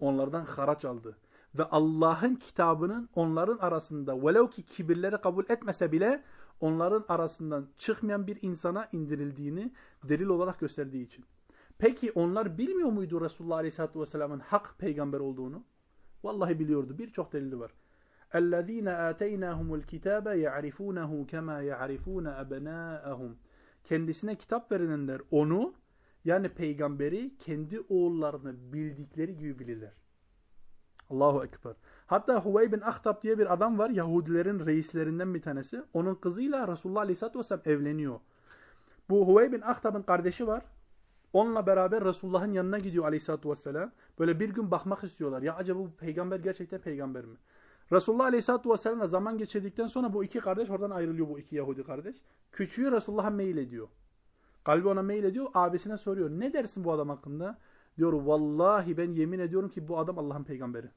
Onlardan 0.00 0.44
haraç 0.44 0.84
aldı. 0.84 1.16
Ve 1.58 1.64
Allah'ın 1.64 2.34
kitabının 2.34 3.08
onların 3.14 3.58
arasında 3.58 4.22
velev 4.26 4.48
ki 4.48 4.62
kibirleri 4.62 5.16
kabul 5.20 5.44
etmese 5.48 5.92
bile 5.92 6.22
onların 6.60 7.04
arasından 7.08 7.68
çıkmayan 7.78 8.26
bir 8.26 8.38
insana 8.42 8.88
indirildiğini 8.92 9.72
delil 10.08 10.26
olarak 10.26 10.60
gösterdiği 10.60 11.06
için. 11.06 11.24
Peki 11.78 12.12
onlar 12.12 12.58
bilmiyor 12.58 12.88
muydu 12.88 13.20
Resulullah 13.20 13.56
Aleyhisselatü 13.56 14.00
Vesselam'ın 14.00 14.38
hak 14.38 14.74
peygamber 14.78 15.20
olduğunu? 15.20 15.64
Vallahi 16.24 16.58
biliyordu. 16.58 16.98
Birçok 16.98 17.32
delili 17.32 17.60
var. 17.60 17.70
اَلَّذ۪ينَ 18.32 18.88
آتَيْنَاهُمُ 19.12 19.68
الْكِتَابَ 19.80 20.26
يَعْرِفُونَهُ 20.46 21.26
كَمَا 21.32 21.56
يَعْرِفُونَ 21.70 22.26
أَبْنَاءَهُمْ 22.44 23.32
Kendisine 23.83 24.35
kitap 24.35 24.71
verilenler 24.71 25.21
onu 25.31 25.73
yani 26.25 26.49
peygamberi 26.49 27.37
kendi 27.37 27.79
oğullarını 27.79 28.73
bildikleri 28.73 29.37
gibi 29.37 29.59
bilirler. 29.59 29.93
Allahu 31.09 31.43
Ekber. 31.43 31.73
Hatta 32.05 32.45
Huvey 32.45 32.71
bin 32.71 32.81
Ahtab 32.81 33.21
diye 33.21 33.39
bir 33.39 33.53
adam 33.53 33.79
var. 33.79 33.89
Yahudilerin 33.89 34.65
reislerinden 34.65 35.33
bir 35.33 35.41
tanesi. 35.41 35.83
Onun 35.93 36.15
kızıyla 36.15 36.67
Resulullah 36.67 37.01
Aleyhisselatü 37.01 37.39
Vesselam 37.39 37.61
evleniyor. 37.65 38.19
Bu 39.09 39.27
Huvey 39.27 39.51
bin 39.51 39.61
Ahtab'ın 39.61 40.01
kardeşi 40.01 40.47
var. 40.47 40.63
Onunla 41.33 41.67
beraber 41.67 42.03
Resulullah'ın 42.05 42.53
yanına 42.53 42.79
gidiyor 42.79 43.05
Aleyhisselatü 43.05 43.49
Vesselam. 43.49 43.91
Böyle 44.19 44.39
bir 44.39 44.49
gün 44.49 44.71
bakmak 44.71 45.03
istiyorlar. 45.03 45.41
Ya 45.41 45.55
acaba 45.55 45.79
bu 45.79 45.91
peygamber 45.95 46.39
gerçekten 46.39 46.81
peygamber 46.81 47.25
mi? 47.25 47.37
Resulullah 47.91 48.25
Aleyhisselatü 48.25 48.69
Vesselam'la 48.69 49.07
zaman 49.07 49.37
geçirdikten 49.37 49.87
sonra 49.87 50.13
bu 50.13 50.23
iki 50.23 50.39
kardeş 50.39 50.69
oradan 50.69 50.89
ayrılıyor 50.89 51.29
bu 51.29 51.39
iki 51.39 51.55
Yahudi 51.55 51.83
kardeş. 51.83 52.15
Küçüğü 52.51 52.91
Resulullah'a 52.91 53.29
mail 53.29 53.57
ediyor. 53.57 53.87
Kalbi 54.63 54.87
ona 54.87 55.01
mail 55.01 55.23
ediyor. 55.23 55.47
Abisine 55.53 55.97
soruyor. 55.97 56.29
Ne 56.29 56.53
dersin 56.53 56.83
bu 56.83 56.91
adam 56.91 57.09
hakkında? 57.09 57.57
Diyor 57.97 58.13
vallahi 58.13 58.97
ben 58.97 59.11
yemin 59.11 59.39
ediyorum 59.39 59.69
ki 59.69 59.87
bu 59.87 59.99
adam 59.99 60.19
Allah'ın 60.19 60.43
peygamberi. 60.43 60.89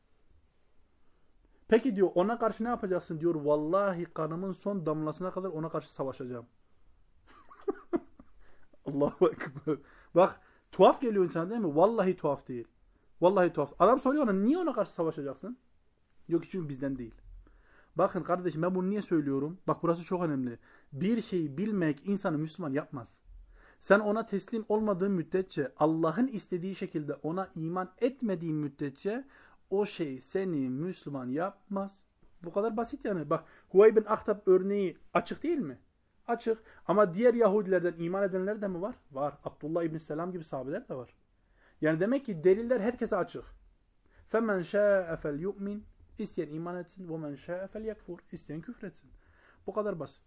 Peki 1.68 1.96
diyor 1.96 2.10
ona 2.14 2.38
karşı 2.38 2.64
ne 2.64 2.68
yapacaksın? 2.68 3.20
Diyor 3.20 3.34
vallahi 3.34 4.04
kanımın 4.04 4.52
son 4.52 4.86
damlasına 4.86 5.30
kadar 5.30 5.48
ona 5.48 5.68
karşı 5.68 5.92
savaşacağım. 5.92 6.46
Allahu 8.86 9.28
Ekber. 9.28 9.78
Bak 10.14 10.40
tuhaf 10.72 11.00
geliyor 11.00 11.24
insana 11.24 11.50
değil 11.50 11.60
mi? 11.60 11.76
Vallahi 11.76 12.16
tuhaf 12.16 12.48
değil. 12.48 12.68
Vallahi 13.20 13.52
tuhaf. 13.52 13.72
Adam 13.78 14.00
soruyor 14.00 14.24
ona 14.24 14.32
niye 14.32 14.58
ona 14.58 14.72
karşı 14.72 14.92
savaşacaksın? 14.92 15.58
Yok 16.27 16.49
çünkü 16.49 16.69
bizden 16.69 16.97
değil. 16.97 17.15
Bakın 17.95 18.23
kardeşim 18.23 18.61
ben 18.61 18.75
bunu 18.75 18.89
niye 18.89 19.01
söylüyorum? 19.01 19.57
Bak 19.67 19.77
burası 19.83 20.03
çok 20.03 20.23
önemli. 20.23 20.59
Bir 20.93 21.21
şeyi 21.21 21.57
bilmek 21.57 22.07
insanı 22.07 22.37
Müslüman 22.37 22.73
yapmaz. 22.73 23.19
Sen 23.79 23.99
ona 23.99 24.25
teslim 24.25 24.65
olmadığın 24.69 25.11
müddetçe, 25.11 25.71
Allah'ın 25.77 26.27
istediği 26.27 26.75
şekilde 26.75 27.13
ona 27.13 27.49
iman 27.55 27.91
etmediğin 28.01 28.55
müddetçe 28.55 29.25
o 29.69 29.85
şey 29.85 30.21
seni 30.21 30.69
Müslüman 30.69 31.29
yapmaz. 31.29 32.03
Bu 32.43 32.53
kadar 32.53 32.77
basit 32.77 33.05
yani. 33.05 33.29
Bak 33.29 33.43
Huvey 33.69 33.95
bin 33.95 34.05
Ahtab 34.05 34.37
örneği 34.45 34.97
açık 35.13 35.43
değil 35.43 35.57
mi? 35.57 35.79
Açık. 36.27 36.57
Ama 36.87 37.13
diğer 37.13 37.33
Yahudilerden 37.33 37.93
iman 37.97 38.23
edenler 38.23 38.61
de 38.61 38.67
mi 38.67 38.81
var? 38.81 38.95
Var. 39.11 39.37
Abdullah 39.43 39.83
İbni 39.83 39.99
Selam 39.99 40.31
gibi 40.31 40.43
sahabeler 40.43 40.89
de 40.89 40.95
var. 40.95 41.13
Yani 41.81 41.99
demek 41.99 42.25
ki 42.25 42.43
deliller 42.43 42.79
herkese 42.79 43.15
açık. 43.15 43.43
فَمَنْ 44.31 44.59
شَاءَ 44.59 45.17
فَلْيُؤْمِنْ 45.17 45.79
İsteyen 46.19 46.49
iman 46.49 46.77
etsin. 46.77 47.07
وَمَنْ 47.07 47.37
شَاءَ 47.37 47.67
فَلْيَكْفُرْ 47.67 48.17
İsteyen 48.31 48.61
küfretsin. 48.61 49.09
Bu 49.67 49.73
kadar 49.73 49.99
basit. 49.99 50.23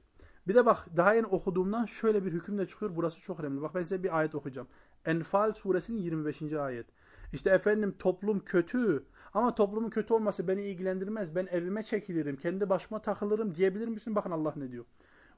Bir 0.48 0.55
de 0.55 0.66
bak 0.66 0.87
daha 0.96 1.14
yeni 1.14 1.26
okuduğumdan 1.26 1.85
şöyle 1.85 2.24
bir 2.24 2.33
hüküm 2.33 2.59
de 2.59 2.66
çıkıyor. 2.66 2.96
Burası 2.96 3.20
çok 3.20 3.40
önemli. 3.40 3.62
Bak 3.62 3.74
ben 3.74 3.83
size 3.83 4.03
bir 4.03 4.18
ayet 4.18 4.35
okuyacağım. 4.35 4.68
Enfal 5.05 5.53
suresinin 5.53 5.98
25. 5.98 6.53
ayet. 6.53 6.87
İşte 7.33 7.50
efendim 7.50 7.94
toplum 7.98 8.40
kötü 8.40 9.05
ama 9.35 9.55
toplumun 9.55 9.90
kötü 9.90 10.14
olması 10.14 10.48
beni 10.48 10.62
ilgilendirmez. 10.62 11.37
Ben 11.37 11.46
evime 11.46 11.83
çekilirim, 11.83 12.37
kendi 12.37 12.68
başıma 12.68 13.03
takılırım 13.03 13.55
diyebilir 13.55 13.88
misin? 13.88 14.14
Bakın 14.14 14.31
Allah 14.31 14.53
ne 14.57 14.72
diyor. 14.72 14.85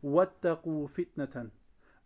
وَاتَّقُوا 0.04 0.88
fitneten. 0.88 1.50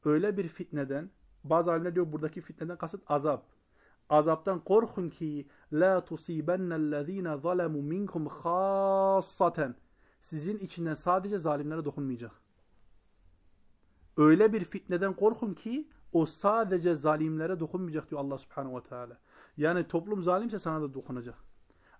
Öyle 0.04 0.36
bir 0.36 0.48
fitneden, 0.48 1.10
bazı 1.44 1.72
alimler 1.72 1.94
diyor 1.94 2.12
buradaki 2.12 2.40
fitneden 2.40 2.76
kasıt 2.76 3.02
azap. 3.06 3.46
Azaptan 4.11 4.59
korkun 4.59 5.09
ki 5.09 5.47
la 5.73 6.05
tusibennellezine 6.05 7.37
zalemu 7.37 7.81
minkum 7.81 8.27
khassaten. 8.27 9.75
Sizin 10.19 10.57
içinden 10.57 10.93
sadece 10.93 11.37
zalimlere 11.37 11.85
dokunmayacak. 11.85 12.31
Öyle 14.17 14.53
bir 14.53 14.63
fitneden 14.63 15.13
korkun 15.13 15.53
ki 15.53 15.87
o 16.13 16.25
sadece 16.25 16.95
zalimlere 16.95 17.59
dokunmayacak 17.59 18.09
diyor 18.09 18.21
Allah 18.21 18.37
subhanahu 18.37 18.77
ve 18.77 18.83
teala. 18.83 19.17
Yani 19.57 19.87
toplum 19.87 20.23
zalimse 20.23 20.59
sana 20.59 20.81
da 20.81 20.93
dokunacak. 20.93 21.35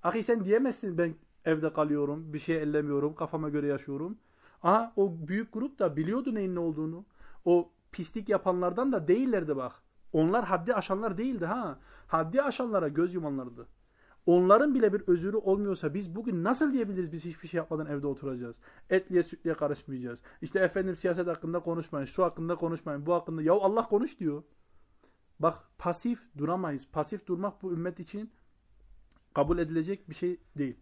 Ahi 0.04 0.24
sen 0.24 0.46
diyemezsin 0.46 0.98
ben 0.98 1.16
evde 1.46 1.74
kalıyorum, 1.74 2.34
bir 2.34 2.40
şey 2.40 2.58
ellemiyorum, 2.58 3.16
kafama 3.16 3.50
göre 3.50 3.68
yaşıyorum. 3.68 4.18
Aha 4.64 4.94
o 4.96 5.28
büyük 5.28 5.54
grup 5.54 5.80
da 5.80 5.98
biliyordu 5.98 6.36
neyin 6.36 6.56
ne 6.56 6.60
olduğunu. 6.60 7.06
O 7.46 7.70
pislik 7.92 8.30
yapanlardan 8.30 8.92
da 8.92 9.08
değillerdi 9.08 9.56
bak. 9.56 9.82
Onlar 10.14 10.46
haddi 10.46 10.74
aşanlar 10.74 11.18
değildi 11.18 11.46
ha. 11.46 11.80
Haddi 12.08 12.42
aşanlara 12.42 12.88
göz 12.88 13.14
yumanlardı. 13.14 13.68
Onların 14.26 14.76
bile 14.76 14.94
bir 14.94 15.02
özürü 15.08 15.38
olmuyorsa 15.38 15.94
biz 15.94 16.16
bugün 16.16 16.44
nasıl 16.44 16.74
diyebiliriz 16.74 17.12
biz 17.12 17.26
hiçbir 17.26 17.48
şey 17.48 17.58
yapmadan 17.58 17.86
evde 17.88 18.08
oturacağız? 18.08 18.56
Etliye 18.90 19.24
sütliye 19.24 19.56
karışmayacağız. 19.56 20.22
İşte 20.42 20.60
efendim 20.60 20.96
siyaset 20.96 21.28
hakkında 21.28 21.60
konuşmayın, 21.60 22.06
şu 22.06 22.24
hakkında 22.24 22.56
konuşmayın, 22.56 23.06
bu 23.06 23.14
hakkında. 23.14 23.42
Ya 23.42 23.54
Allah 23.54 23.88
konuş 23.88 24.20
diyor. 24.20 24.44
Bak 25.40 25.64
pasif 25.78 26.20
duramayız. 26.38 26.88
Pasif 26.92 27.28
durmak 27.28 27.64
bu 27.64 27.74
ümmet 27.74 28.00
için 28.00 28.32
kabul 29.34 29.58
edilecek 29.58 30.10
bir 30.10 30.16
şey 30.16 30.40
değil. 30.58 30.78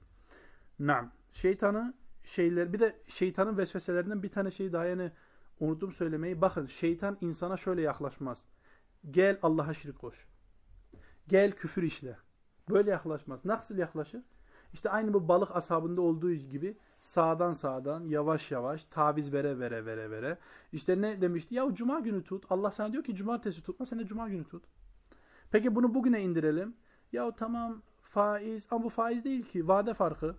Nam. 0.80 1.12
Şeytanı 1.32 1.94
şeyler 2.24 2.74
bir 2.74 2.80
de 2.80 3.02
şeytanın 3.08 3.58
vesveselerinden 3.58 4.24
bir 4.24 4.32
tane 4.32 4.52
şey 4.52 4.74
daha 4.74 4.86
yeni 4.86 5.12
unuttum 5.60 5.92
söylemeyi. 5.92 6.42
Bakın 6.42 6.66
şeytan 6.66 7.18
insana 7.22 7.58
şöyle 7.58 7.82
yaklaşmaz. 7.82 8.46
Gel 9.12 9.40
Allah'a 9.42 9.74
şirk 9.74 10.00
koş. 10.00 10.28
Gel 11.28 11.52
küfür 11.52 11.84
işle. 11.84 12.18
Böyle 12.70 12.92
yaklaşmaz. 12.92 13.46
Nasıl 13.46 13.78
yaklaşır? 13.78 14.22
İşte 14.74 14.90
aynı 14.90 15.14
bu 15.14 15.28
balık 15.28 15.56
asabında 15.56 16.02
olduğu 16.02 16.34
gibi 16.34 16.78
Sağdan 17.00 17.52
sağdan 17.52 18.06
yavaş 18.06 18.52
yavaş 18.52 18.86
taviz 18.86 19.34
vere 19.34 19.60
vere 19.60 19.86
vere 19.86 20.12
vere. 20.12 20.38
İşte 20.72 21.02
ne 21.02 21.22
demişti? 21.22 21.56
Ya 21.56 21.68
cuma 21.74 22.00
günü 22.00 22.24
tut. 22.24 22.46
Allah 22.50 22.72
sana 22.72 22.92
diyor 22.92 23.04
ki 23.04 23.16
cumartesi 23.16 23.64
tutma 23.64 23.86
sen 23.86 24.00
de 24.00 24.08
cuma 24.08 24.30
günü 24.30 24.44
tut. 24.44 24.64
Peki 25.52 25.76
bunu 25.76 25.94
bugüne 25.94 26.22
indirelim. 26.22 26.76
Ya 27.12 27.36
tamam 27.36 27.82
faiz 28.02 28.68
ama 28.72 28.84
bu 28.84 28.90
faiz 28.90 29.26
değil 29.26 29.44
ki 29.44 29.68
vade 29.68 29.94
farkı. 29.94 30.36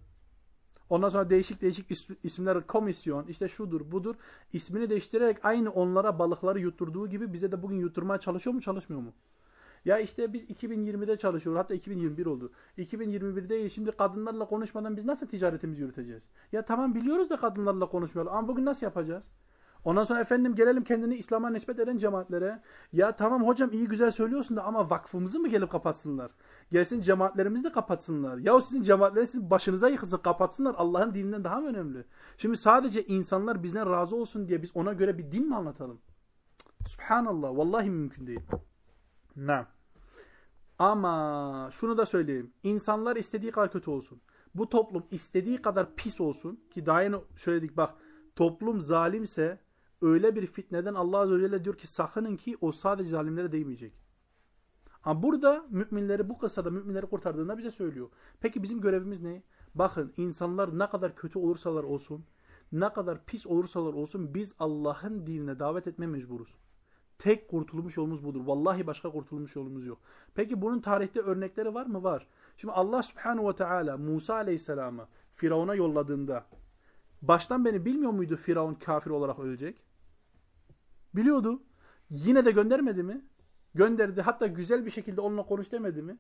Ondan 0.90 1.09
sonra 1.09 1.31
değişik 1.31 1.62
değişik 1.62 1.87
isimler 2.24 2.66
komisyon 2.66 3.26
işte 3.26 3.48
şudur 3.48 3.92
budur 3.92 4.14
ismini 4.53 4.90
değiştirerek 4.90 5.44
aynı 5.44 5.70
onlara 5.70 6.18
balıkları 6.18 6.61
yutturduğu 6.61 7.09
gibi 7.09 7.33
bize 7.33 7.53
de 7.53 7.62
bugün 7.62 7.76
yutturmaya 7.76 8.20
çalışıyor 8.20 8.55
mu 8.55 8.61
çalışmıyor 8.61 9.03
mu? 9.03 9.12
Ya 9.85 9.98
işte 9.98 10.33
biz 10.33 10.44
2020'de 10.44 11.16
çalışıyoruz. 11.16 11.59
Hatta 11.59 11.74
2021 11.74 12.26
oldu. 12.26 12.53
2021'de 12.79 13.68
şimdi 13.68 13.90
kadınlarla 13.90 14.44
konuşmadan 14.44 14.96
biz 14.96 15.05
nasıl 15.05 15.26
ticaretimizi 15.26 15.83
yürüteceğiz? 15.83 16.29
Ya 16.53 16.64
tamam 16.64 16.94
biliyoruz 16.94 17.31
da 17.31 17.37
kadınlarla 17.37 17.87
konuşmayalım 17.87 18.35
ama 18.35 18.48
bugün 18.48 18.64
nasıl 18.64 18.87
yapacağız? 18.87 19.31
Ondan 19.84 20.04
sonra 20.04 20.20
efendim 20.20 20.54
gelelim 20.54 20.84
kendini 20.84 21.16
İslam'a 21.16 21.50
nispet 21.50 21.78
eden 21.78 21.98
cemaatlere. 21.98 22.62
Ya 22.92 23.16
tamam 23.16 23.46
hocam 23.46 23.72
iyi 23.72 23.88
güzel 23.88 24.10
söylüyorsun 24.10 24.56
da 24.56 24.64
ama 24.64 24.90
vakfımızı 24.90 25.40
mı 25.40 25.48
gelip 25.48 25.70
kapatsınlar? 25.70 26.30
Gelsin 26.70 27.00
cemaatlerimizi 27.00 27.64
de 27.64 27.72
kapatsınlar. 27.72 28.38
Ya 28.38 28.60
sizin 28.60 28.82
cemaatleriniz 28.82 29.30
sizin 29.30 29.50
başınıza 29.50 29.88
yıkılsın 29.88 30.18
kapatsınlar. 30.18 30.74
Allah'ın 30.78 31.14
dininden 31.14 31.44
daha 31.44 31.60
mı 31.60 31.68
önemli? 31.68 32.04
Şimdi 32.38 32.56
sadece 32.56 33.04
insanlar 33.04 33.62
bizden 33.62 33.90
razı 33.90 34.16
olsun 34.16 34.48
diye 34.48 34.62
biz 34.62 34.70
ona 34.74 34.92
göre 34.92 35.18
bir 35.18 35.32
din 35.32 35.48
mi 35.48 35.56
anlatalım? 35.56 36.00
Subhanallah. 36.86 37.56
Vallahi 37.56 37.90
mümkün 37.90 38.26
değil. 38.26 38.40
Ne? 39.36 39.66
Ama 40.78 41.68
şunu 41.72 41.98
da 41.98 42.06
söyleyeyim. 42.06 42.52
İnsanlar 42.62 43.16
istediği 43.16 43.52
kadar 43.52 43.72
kötü 43.72 43.90
olsun. 43.90 44.20
Bu 44.54 44.68
toplum 44.68 45.06
istediği 45.10 45.62
kadar 45.62 45.94
pis 45.96 46.20
olsun. 46.20 46.60
Ki 46.70 46.86
daha 46.86 47.02
yeni 47.02 47.16
söyledik 47.36 47.76
bak. 47.76 47.94
Toplum 48.36 48.80
zalimse 48.80 49.58
öyle 50.02 50.36
bir 50.36 50.46
fitneden 50.46 50.94
Allah 50.94 51.18
Azze 51.18 51.34
ve 51.34 51.40
Celle 51.40 51.64
diyor 51.64 51.78
ki 51.78 51.86
sakının 51.86 52.36
ki 52.36 52.56
o 52.60 52.72
sadece 52.72 53.10
zalimlere 53.10 53.52
değmeyecek. 53.52 53.92
Ama 55.04 55.22
burada 55.22 55.64
müminleri 55.70 56.28
bu 56.28 56.38
kısada 56.38 56.70
müminleri 56.70 57.06
kurtardığında 57.06 57.58
bize 57.58 57.70
söylüyor. 57.70 58.08
Peki 58.40 58.62
bizim 58.62 58.80
görevimiz 58.80 59.22
ne? 59.22 59.42
Bakın 59.74 60.12
insanlar 60.16 60.78
ne 60.78 60.88
kadar 60.88 61.16
kötü 61.16 61.38
olursalar 61.38 61.84
olsun, 61.84 62.24
ne 62.72 62.92
kadar 62.92 63.24
pis 63.24 63.46
olursalar 63.46 63.92
olsun 63.92 64.34
biz 64.34 64.54
Allah'ın 64.58 65.26
dinine 65.26 65.58
davet 65.58 65.86
etmeye 65.86 66.06
mecburuz. 66.06 66.54
Tek 67.18 67.48
kurtulmuş 67.48 67.96
yolumuz 67.96 68.24
budur. 68.24 68.40
Vallahi 68.44 68.86
başka 68.86 69.10
kurtulmuş 69.10 69.56
yolumuz 69.56 69.86
yok. 69.86 69.98
Peki 70.34 70.62
bunun 70.62 70.80
tarihte 70.80 71.20
örnekleri 71.20 71.74
var 71.74 71.86
mı? 71.86 72.02
Var. 72.02 72.26
Şimdi 72.56 72.74
Allah 72.74 73.02
subhanahu 73.02 73.48
ve 73.48 73.56
teala 73.56 73.96
Musa 73.96 74.34
aleyhisselamı 74.34 75.08
Firavun'a 75.34 75.74
yolladığında 75.74 76.46
baştan 77.22 77.64
beni 77.64 77.84
bilmiyor 77.84 78.12
muydu 78.12 78.36
Firavun 78.36 78.74
kafir 78.74 79.10
olarak 79.10 79.38
ölecek? 79.38 79.82
Biliyordu. 81.14 81.62
Yine 82.10 82.44
de 82.44 82.50
göndermedi 82.50 83.02
mi? 83.02 83.24
Gönderdi. 83.74 84.22
Hatta 84.22 84.46
güzel 84.46 84.86
bir 84.86 84.90
şekilde 84.90 85.20
onunla 85.20 85.42
konuş 85.42 85.72
demedi 85.72 86.02
mi? 86.02 86.18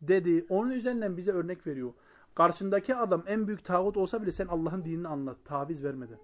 Dedi. 0.00 0.46
Onun 0.48 0.70
üzerinden 0.70 1.16
bize 1.16 1.32
örnek 1.32 1.66
veriyor. 1.66 1.92
Karşındaki 2.34 2.94
adam 2.94 3.22
en 3.26 3.46
büyük 3.46 3.64
tağut 3.64 3.96
olsa 3.96 4.22
bile 4.22 4.32
sen 4.32 4.46
Allah'ın 4.46 4.84
dinini 4.84 5.08
anlat. 5.08 5.36
Taviz 5.44 5.84
vermeden. 5.84 6.18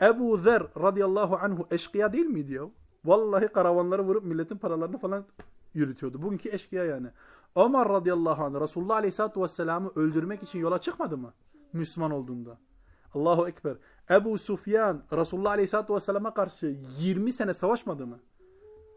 Ebu 0.00 0.36
Zer 0.36 0.62
radıyallahu 0.76 1.36
anhu 1.36 1.66
eşkıya 1.70 2.12
değil 2.12 2.26
miydi 2.26 2.52
ya? 2.52 2.70
Vallahi 3.04 3.48
karavanları 3.48 4.02
vurup 4.02 4.24
milletin 4.24 4.56
paralarını 4.56 4.98
falan 4.98 5.24
yürütüyordu. 5.74 6.22
Bugünkü 6.22 6.48
eşkıya 6.48 6.84
yani. 6.84 7.08
Ömer 7.56 7.88
radıyallahu 7.88 8.44
anh 8.44 8.60
Resulullah 8.60 8.96
aleyhissalatü 8.96 9.40
vesselam'ı 9.40 9.92
öldürmek 9.96 10.42
için 10.42 10.58
yola 10.58 10.80
çıkmadı 10.80 11.16
mı? 11.16 11.32
Müslüman 11.72 12.10
olduğunda. 12.10 12.58
Allahu 13.14 13.48
Ekber. 13.48 13.76
Ebu 14.10 14.38
Sufyan 14.38 15.02
Resulullah 15.12 15.50
aleyhissalatü 15.50 15.94
vesselam'a 15.94 16.34
karşı 16.34 16.76
20 16.98 17.32
sene 17.32 17.54
savaşmadı 17.54 18.06
mı? 18.06 18.20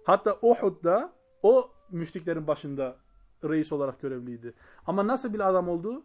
Hatta 0.04 0.38
Uhud'da 0.41 1.13
o 1.43 1.72
müşriklerin 1.91 2.48
başında 2.48 2.98
reis 3.43 3.72
olarak 3.72 4.02
görevliydi. 4.02 4.54
Ama 4.86 5.08
nasıl 5.08 5.34
bir 5.34 5.50
adam 5.50 5.70
oldu? 5.70 6.04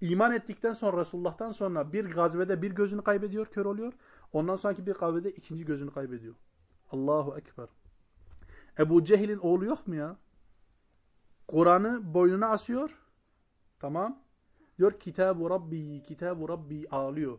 İman 0.00 0.32
ettikten 0.32 0.72
sonra 0.72 1.00
Resulullah'tan 1.00 1.50
sonra 1.50 1.92
bir 1.92 2.10
gazvede 2.10 2.62
bir 2.62 2.70
gözünü 2.70 3.02
kaybediyor, 3.04 3.46
kör 3.46 3.66
oluyor. 3.66 3.92
Ondan 4.32 4.56
sonraki 4.56 4.86
bir 4.86 4.94
gazvede 4.94 5.30
ikinci 5.30 5.64
gözünü 5.64 5.90
kaybediyor. 5.90 6.34
Allahu 6.92 7.38
Ekber. 7.38 7.68
Ebu 8.78 9.04
Cehil'in 9.04 9.38
oğlu 9.38 9.64
yok 9.64 9.86
mu 9.86 9.94
ya? 9.94 10.16
Kur'an'ı 11.48 12.14
boynuna 12.14 12.46
asıyor. 12.46 12.98
Tamam. 13.80 14.22
Diyor 14.78 14.92
Kitabu 14.92 15.50
Rabbi, 15.50 16.02
Kitabu 16.02 16.48
Rabbi 16.48 16.86
ağlıyor. 16.90 17.38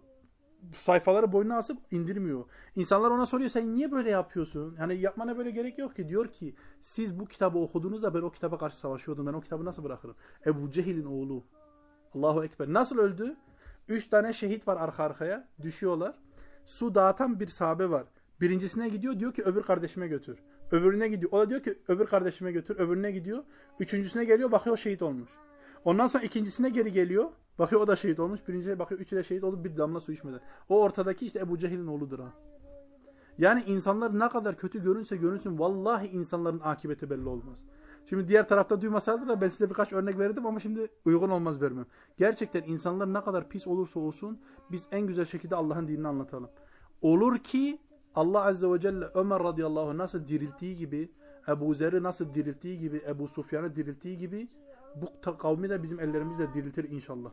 Sayfaları 0.74 1.32
boynuna 1.32 1.58
asıp 1.58 1.78
indirmiyor. 1.92 2.46
İnsanlar 2.76 3.12
ona 3.12 3.26
soruyor 3.26 3.50
sen 3.50 3.74
niye 3.74 3.92
böyle 3.92 4.10
yapıyorsun? 4.10 4.76
Yani 4.80 4.98
yapmana 4.98 5.38
böyle 5.38 5.52
gerek 5.52 5.78
yok 5.78 5.96
ki. 5.96 6.10
Diyor 6.10 6.28
ki 6.28 6.56
siz 6.82 7.20
bu 7.20 7.26
kitabı 7.26 7.60
okudunuz 7.60 8.04
ben 8.04 8.22
o 8.22 8.32
kitaba 8.32 8.58
karşı 8.58 8.78
savaşıyordum. 8.78 9.28
Ben 9.28 9.34
o 9.34 9.42
kitabı 9.42 9.66
nasıl 9.66 9.84
bırakırım? 9.84 10.16
Ebu 10.46 10.72
Cehil'in 10.72 11.06
oğlu. 11.06 11.44
Allahu 12.16 12.44
Ekber. 12.44 12.74
Nasıl 12.74 12.98
öldü? 12.98 13.36
Üç 13.88 14.08
tane 14.08 14.34
şehit 14.34 14.68
var 14.68 14.78
arka 14.78 15.04
arkaya. 15.04 15.48
Düşüyorlar. 15.62 16.16
Su 16.66 16.96
dağıtan 16.96 17.40
bir 17.40 17.48
sahabe 17.48 17.90
var. 17.90 18.04
Birincisine 18.42 18.90
gidiyor 18.90 19.20
diyor 19.20 19.34
ki 19.34 19.44
öbür 19.44 19.62
kardeşime 19.62 20.08
götür. 20.08 20.40
Öbürüne 20.72 21.08
gidiyor. 21.08 21.32
O 21.32 21.40
da 21.40 21.50
diyor 21.50 21.64
ki 21.64 21.80
öbür 21.88 22.06
kardeşime 22.06 22.52
götür. 22.52 22.80
Öbürüne 22.80 23.12
gidiyor. 23.12 23.44
Üçüncüsüne 23.80 24.26
geliyor 24.26 24.52
bakıyor 24.52 24.78
şehit 24.78 25.02
olmuş. 25.02 25.30
Ondan 25.86 26.08
sonra 26.08 26.24
ikincisine 26.24 26.70
geri 26.70 26.94
geliyor. 26.94 27.32
Bakıyor 27.60 27.82
o 27.82 27.88
da 27.88 27.96
şehit 27.96 28.20
olmuş. 28.20 28.48
Birinciye 28.48 28.80
bakıyor 28.80 29.02
üçü 29.02 29.16
de 29.16 29.24
şehit 29.24 29.44
oldu 29.44 29.64
bir 29.64 29.78
damla 29.78 30.00
su 30.00 30.12
içmeden. 30.12 30.40
O 30.70 30.82
ortadaki 30.82 31.26
işte 31.26 31.40
Ebu 31.40 31.58
Cehil'in 31.58 31.88
oğludur 31.88 32.20
ha. 32.20 32.34
Yani 33.38 33.64
insanlar 33.68 34.20
ne 34.20 34.30
kadar 34.30 34.58
kötü 34.58 34.84
görünse 34.84 35.18
görünsün 35.18 35.60
vallahi 35.60 36.08
insanların 36.08 36.60
akıbeti 36.60 37.10
belli 37.10 37.30
olmaz. 37.30 37.66
Şimdi 38.06 38.28
diğer 38.28 38.48
tarafta 38.48 38.82
duymasaydı 38.82 39.28
da 39.28 39.42
ben 39.42 39.48
size 39.48 39.70
birkaç 39.70 39.94
örnek 39.94 40.20
verirdim 40.20 40.46
ama 40.46 40.60
şimdi 40.60 40.88
uygun 41.06 41.30
olmaz 41.30 41.62
vermem. 41.62 41.86
Gerçekten 42.18 42.64
insanlar 42.64 43.14
ne 43.14 43.22
kadar 43.22 43.50
pis 43.50 43.68
olursa 43.68 44.00
olsun 44.00 44.40
biz 44.72 44.88
en 44.92 45.02
güzel 45.02 45.26
şekilde 45.26 45.56
Allah'ın 45.56 45.88
dinini 45.88 46.08
anlatalım. 46.08 46.50
Olur 47.02 47.38
ki 47.38 47.80
Allah 48.16 48.46
Azze 48.46 48.72
ve 48.72 48.80
Celle 48.80 49.06
Ömer 49.14 49.44
radıyallahu 49.44 49.90
anh 49.90 49.96
nasıl 49.96 50.28
dirilttiği 50.28 50.76
gibi, 50.76 51.12
Ebu 51.48 51.74
Zer'i 51.74 52.04
nasıl 52.04 52.34
dirilttiği 52.34 52.80
gibi, 52.80 53.04
Ebu 53.08 53.28
Sufyan'ı 53.28 53.76
dirilttiği 53.76 54.18
gibi 54.18 54.48
bu 54.96 55.38
kavmi 55.38 55.70
de 55.70 55.84
bizim 55.84 56.00
ellerimizle 56.00 56.54
diriltir 56.54 56.90
inşallah. 56.90 57.32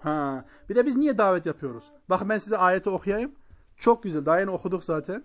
Ha. 0.00 0.44
Bir 0.68 0.74
de 0.74 0.86
biz 0.86 0.96
niye 0.96 1.18
davet 1.18 1.46
yapıyoruz? 1.46 1.92
Bak 2.10 2.28
ben 2.28 2.38
size 2.38 2.58
ayeti 2.58 2.90
okuyayım. 2.90 3.32
Çok 3.76 4.02
güzel. 4.02 4.26
Daha 4.26 4.40
yeni 4.40 4.50
okuduk 4.50 4.84
zaten. 4.84 5.24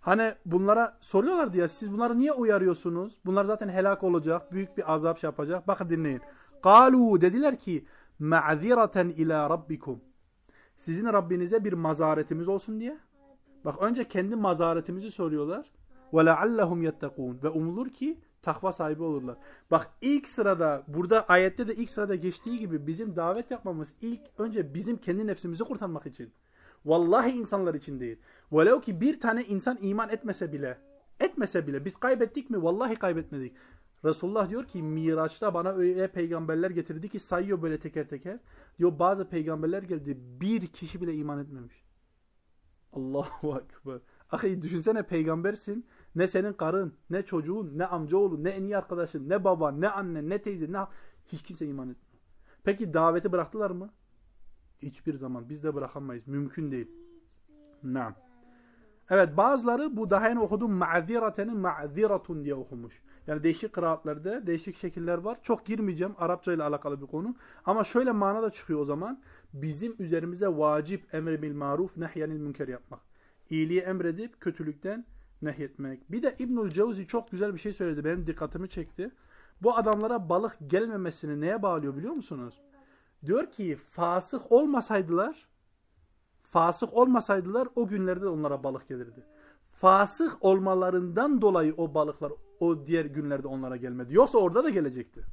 Hani 0.00 0.34
bunlara 0.46 0.98
soruyorlardı 1.00 1.58
ya 1.58 1.68
siz 1.68 1.92
bunları 1.92 2.18
niye 2.18 2.32
uyarıyorsunuz? 2.32 3.18
Bunlar 3.26 3.44
zaten 3.44 3.68
helak 3.68 4.02
olacak. 4.02 4.52
Büyük 4.52 4.76
bir 4.76 4.94
azap 4.94 5.18
şey 5.18 5.28
yapacak. 5.28 5.68
Bakın 5.68 5.88
dinleyin. 5.88 6.20
Kalu 6.62 7.20
dediler 7.20 7.58
ki 7.58 7.84
ma'zireten 8.18 9.08
ila 9.08 9.50
rabbikum. 9.50 10.00
Sizin 10.76 11.06
Rabbinize 11.06 11.64
bir 11.64 11.72
mazaretimiz 11.72 12.48
olsun 12.48 12.80
diye. 12.80 12.98
Bak 13.64 13.74
önce 13.80 14.08
kendi 14.08 14.36
mazaretimizi 14.36 15.10
soruyorlar. 15.10 15.72
Ve 16.12 16.26
leallehum 16.26 16.82
yettekûn. 16.82 17.40
Ve 17.42 17.48
umulur 17.48 17.88
ki 17.88 18.20
takva 18.42 18.72
sahibi 18.72 19.02
olurlar. 19.02 19.36
Bak 19.70 19.90
ilk 20.00 20.28
sırada 20.28 20.84
burada 20.88 21.26
ayette 21.26 21.68
de 21.68 21.74
ilk 21.74 21.90
sırada 21.90 22.14
geçtiği 22.14 22.58
gibi 22.58 22.86
bizim 22.86 23.16
davet 23.16 23.50
yapmamız 23.50 23.94
ilk 24.00 24.20
önce 24.38 24.74
bizim 24.74 24.96
kendi 24.96 25.26
nefsimizi 25.26 25.64
kurtarmak 25.64 26.06
için. 26.06 26.32
Vallahi 26.84 27.30
insanlar 27.30 27.74
için 27.74 28.00
değil. 28.00 28.18
Velev 28.52 28.80
ki 28.80 29.00
bir 29.00 29.20
tane 29.20 29.44
insan 29.44 29.78
iman 29.80 30.08
etmese 30.10 30.52
bile 30.52 30.78
etmese 31.20 31.66
bile 31.66 31.84
biz 31.84 31.96
kaybettik 31.96 32.50
mi? 32.50 32.62
Vallahi 32.62 32.94
kaybetmedik. 32.94 33.52
Resulullah 34.04 34.48
diyor 34.48 34.64
ki 34.64 34.82
Miraç'ta 34.82 35.54
bana 35.54 35.72
öyle 35.72 36.08
peygamberler 36.08 36.70
getirdi 36.70 37.08
ki 37.08 37.18
sayıyor 37.18 37.62
böyle 37.62 37.78
teker 37.78 38.08
teker. 38.08 38.38
Diyor 38.78 38.98
bazı 38.98 39.28
peygamberler 39.28 39.82
geldi 39.82 40.18
bir 40.40 40.66
kişi 40.66 41.00
bile 41.00 41.14
iman 41.14 41.38
etmemiş. 41.38 41.84
Allahu 42.92 43.62
Ekber. 43.64 44.00
Ahi 44.32 44.62
düşünsene 44.62 45.02
peygambersin. 45.02 45.86
Ne 46.14 46.26
senin 46.26 46.52
karın, 46.52 46.94
ne 47.10 47.22
çocuğun, 47.22 47.78
ne 47.78 47.86
amcaoğlu, 47.86 48.44
ne 48.44 48.50
en 48.50 48.62
iyi 48.62 48.76
arkadaşın, 48.76 49.28
ne 49.28 49.44
baban, 49.44 49.80
ne 49.80 49.88
annen, 49.88 50.28
ne 50.28 50.42
teyze, 50.42 50.72
ne 50.72 50.78
hiç 51.26 51.42
kimse 51.42 51.66
iman 51.66 51.90
etmiyor. 51.90 52.22
Peki 52.64 52.94
daveti 52.94 53.32
bıraktılar 53.32 53.70
mı? 53.70 53.90
Hiçbir 54.82 55.14
zaman. 55.14 55.48
Biz 55.48 55.64
de 55.64 55.74
bırakamayız. 55.74 56.26
Mümkün 56.26 56.70
değil. 56.72 56.90
Naam. 57.82 58.14
Evet 59.10 59.36
bazıları 59.36 59.96
bu 59.96 60.10
daha 60.10 60.28
yeni 60.28 60.40
okuduğum 60.40 60.72
ma'ziratenin 60.72 61.56
ma'ziratun 61.56 62.44
diye 62.44 62.54
okumuş. 62.54 63.02
Yani 63.26 63.42
değişik 63.42 63.72
kıraatlerde 63.72 64.46
değişik 64.46 64.76
şekiller 64.76 65.18
var. 65.18 65.38
Çok 65.42 65.66
girmeyeceğim 65.66 66.14
Arapça 66.18 66.52
ile 66.52 66.62
alakalı 66.62 67.00
bir 67.00 67.06
konu. 67.06 67.34
Ama 67.64 67.84
şöyle 67.84 68.12
mana 68.12 68.42
da 68.42 68.50
çıkıyor 68.50 68.80
o 68.80 68.84
zaman. 68.84 69.20
Bizim 69.52 69.96
üzerimize 69.98 70.48
vacip 70.48 71.14
emri 71.14 71.42
bil 71.42 71.54
maruf 71.54 71.96
nehyenil 71.96 72.38
münker 72.38 72.68
yapmak. 72.68 73.09
İyiliği 73.50 73.80
emredip 73.80 74.40
kötülükten 74.40 75.04
nehyetmek. 75.42 76.12
Bir 76.12 76.22
de 76.22 76.36
İbnül 76.38 76.70
Cevzi 76.70 77.06
çok 77.06 77.30
güzel 77.30 77.54
bir 77.54 77.58
şey 77.58 77.72
söyledi. 77.72 78.04
Benim 78.04 78.26
dikkatimi 78.26 78.68
çekti. 78.68 79.10
Bu 79.62 79.76
adamlara 79.76 80.28
balık 80.28 80.56
gelmemesini 80.66 81.40
neye 81.40 81.62
bağlıyor 81.62 81.96
biliyor 81.96 82.14
musunuz? 82.14 82.54
Diyor 83.26 83.50
ki 83.50 83.76
fasık 83.76 84.52
olmasaydılar 84.52 85.48
fasık 86.50 86.94
olmasaydılar 86.94 87.68
o 87.76 87.86
günlerde 87.86 88.20
de 88.20 88.28
onlara 88.28 88.64
balık 88.64 88.88
gelirdi. 88.88 89.24
Fasık 89.72 90.36
olmalarından 90.40 91.42
dolayı 91.42 91.74
o 91.76 91.94
balıklar 91.94 92.32
o 92.60 92.86
diğer 92.86 93.04
günlerde 93.04 93.48
onlara 93.48 93.76
gelmedi. 93.76 94.14
Yoksa 94.14 94.38
orada 94.38 94.64
da 94.64 94.70
gelecekti. 94.70 95.24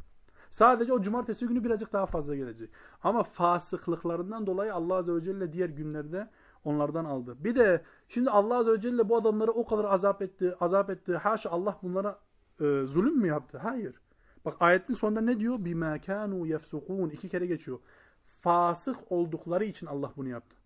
Sadece 0.49 0.93
o 0.93 1.01
cumartesi 1.01 1.47
günü 1.47 1.63
birazcık 1.63 1.93
daha 1.93 2.05
fazla 2.05 2.35
gelecek. 2.35 2.69
Ama 3.03 3.23
fasıklıklarından 3.23 4.47
dolayı 4.47 4.73
Allah 4.73 4.95
Azze 4.95 5.15
ve 5.15 5.21
Celle 5.21 5.53
diğer 5.53 5.69
günlerde 5.69 6.29
onlardan 6.64 7.04
aldı. 7.04 7.36
Bir 7.38 7.56
de 7.56 7.82
şimdi 8.08 8.30
Allah 8.30 8.56
Azze 8.56 8.72
ve 8.72 8.80
Celle 8.80 9.08
bu 9.08 9.16
adamları 9.16 9.50
o 9.50 9.66
kadar 9.66 9.84
azap 9.84 10.22
etti, 10.22 10.54
azap 10.60 10.90
etti. 10.90 11.16
Haşa 11.16 11.50
Allah 11.50 11.78
bunlara 11.82 12.18
e, 12.60 12.82
zulüm 12.84 13.18
mü 13.18 13.28
yaptı? 13.28 13.58
Hayır. 13.58 14.00
Bak 14.44 14.56
ayetin 14.60 14.94
sonunda 14.94 15.20
ne 15.20 15.40
diyor? 15.40 15.54
بِمَا 15.58 15.98
كَانُوا 15.98 16.56
يَفْسُقُونَ 16.56 17.12
iki 17.12 17.28
kere 17.28 17.46
geçiyor. 17.46 17.78
Fasık 18.24 18.96
oldukları 19.12 19.64
için 19.64 19.86
Allah 19.86 20.12
bunu 20.16 20.28
yaptı. 20.28 20.56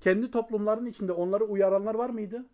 Kendi 0.00 0.30
toplumlarının 0.30 0.86
içinde 0.86 1.12
onları 1.12 1.44
uyaranlar 1.44 1.94
var 1.94 2.10
mıydı? 2.10 2.46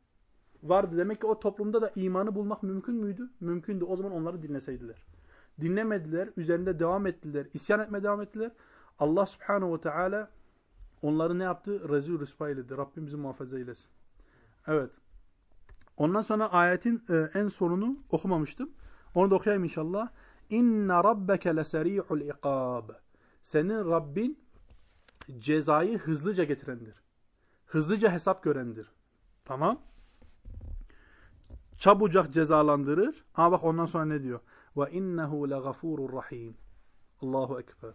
Vardı. 0.62 0.98
Demek 0.98 1.20
ki 1.20 1.26
o 1.26 1.40
toplumda 1.40 1.82
da 1.82 1.92
imanı 1.96 2.34
bulmak 2.34 2.62
mümkün 2.62 2.94
müydü? 2.94 3.30
Mümkündü. 3.40 3.84
O 3.84 3.96
zaman 3.96 4.12
onları 4.12 4.42
dinleseydiler. 4.42 5.06
Dinlemediler. 5.60 6.28
Üzerinde 6.36 6.78
devam 6.78 7.06
ettiler. 7.06 7.46
İsyan 7.54 7.80
etmeye 7.80 8.02
devam 8.02 8.20
ettiler. 8.20 8.50
Allah 8.98 9.26
subhanahu 9.26 9.74
ve 9.74 9.80
teala 9.80 10.30
onları 11.03 11.39
ne 11.39 11.43
yaptı? 11.43 11.89
Rezil 11.89 12.19
rüspa 12.19 12.49
eyledi. 12.49 12.77
Rabbim 12.77 13.05
bizi 13.05 13.17
muhafaza 13.17 13.59
eylesin. 13.59 13.89
Evet. 14.67 14.91
Ondan 15.97 16.21
sonra 16.21 16.51
ayetin 16.51 17.03
e, 17.09 17.29
en 17.33 17.47
sonunu 17.47 17.97
okumamıştım. 18.09 18.69
Onu 19.15 19.31
da 19.31 19.35
okuyayım 19.35 19.63
inşallah. 19.63 20.09
İnne 20.49 20.93
rabbeke 20.93 21.55
leseri'ul 21.55 22.21
ikab. 22.21 22.89
Senin 23.41 23.89
Rabbin 23.89 24.39
cezayı 25.39 25.97
hızlıca 25.97 26.43
getirendir. 26.43 27.03
Hızlıca 27.65 28.11
hesap 28.11 28.43
görendir. 28.43 28.91
Tamam. 29.45 29.81
Çabucak 31.77 32.33
cezalandırır. 32.33 33.25
Ama 33.35 33.51
bak 33.51 33.63
ondan 33.63 33.85
sonra 33.85 34.05
ne 34.05 34.23
diyor? 34.23 34.39
Ve 34.77 34.91
innehu 34.91 35.49
legafurur 35.49 36.13
rahim. 36.13 36.57
Allahu 37.21 37.59
ekber. 37.59 37.93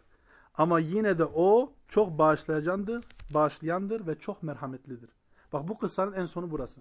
Ama 0.58 0.78
yine 0.78 1.18
de 1.18 1.24
o 1.24 1.72
çok 1.88 2.18
bağışlayandır, 2.18 3.04
bağışlayandır 3.34 4.06
ve 4.06 4.18
çok 4.18 4.42
merhametlidir. 4.42 5.10
Bak 5.52 5.68
bu 5.68 5.78
kıssanın 5.78 6.12
en 6.12 6.24
sonu 6.24 6.50
burası. 6.50 6.80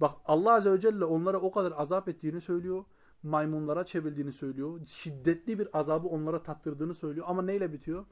Bak 0.00 0.16
Allah 0.24 0.54
Azze 0.54 0.72
ve 0.72 0.80
Celle 0.80 1.04
onlara 1.04 1.40
o 1.40 1.52
kadar 1.52 1.72
azap 1.76 2.08
ettiğini 2.08 2.40
söylüyor. 2.40 2.84
Maymunlara 3.22 3.84
çevirdiğini 3.84 4.32
söylüyor. 4.32 4.80
Şiddetli 4.86 5.58
bir 5.58 5.78
azabı 5.78 6.08
onlara 6.08 6.42
tattırdığını 6.42 6.94
söylüyor. 6.94 7.26
Ama 7.28 7.42
neyle 7.42 7.72
bitiyor? 7.72 8.04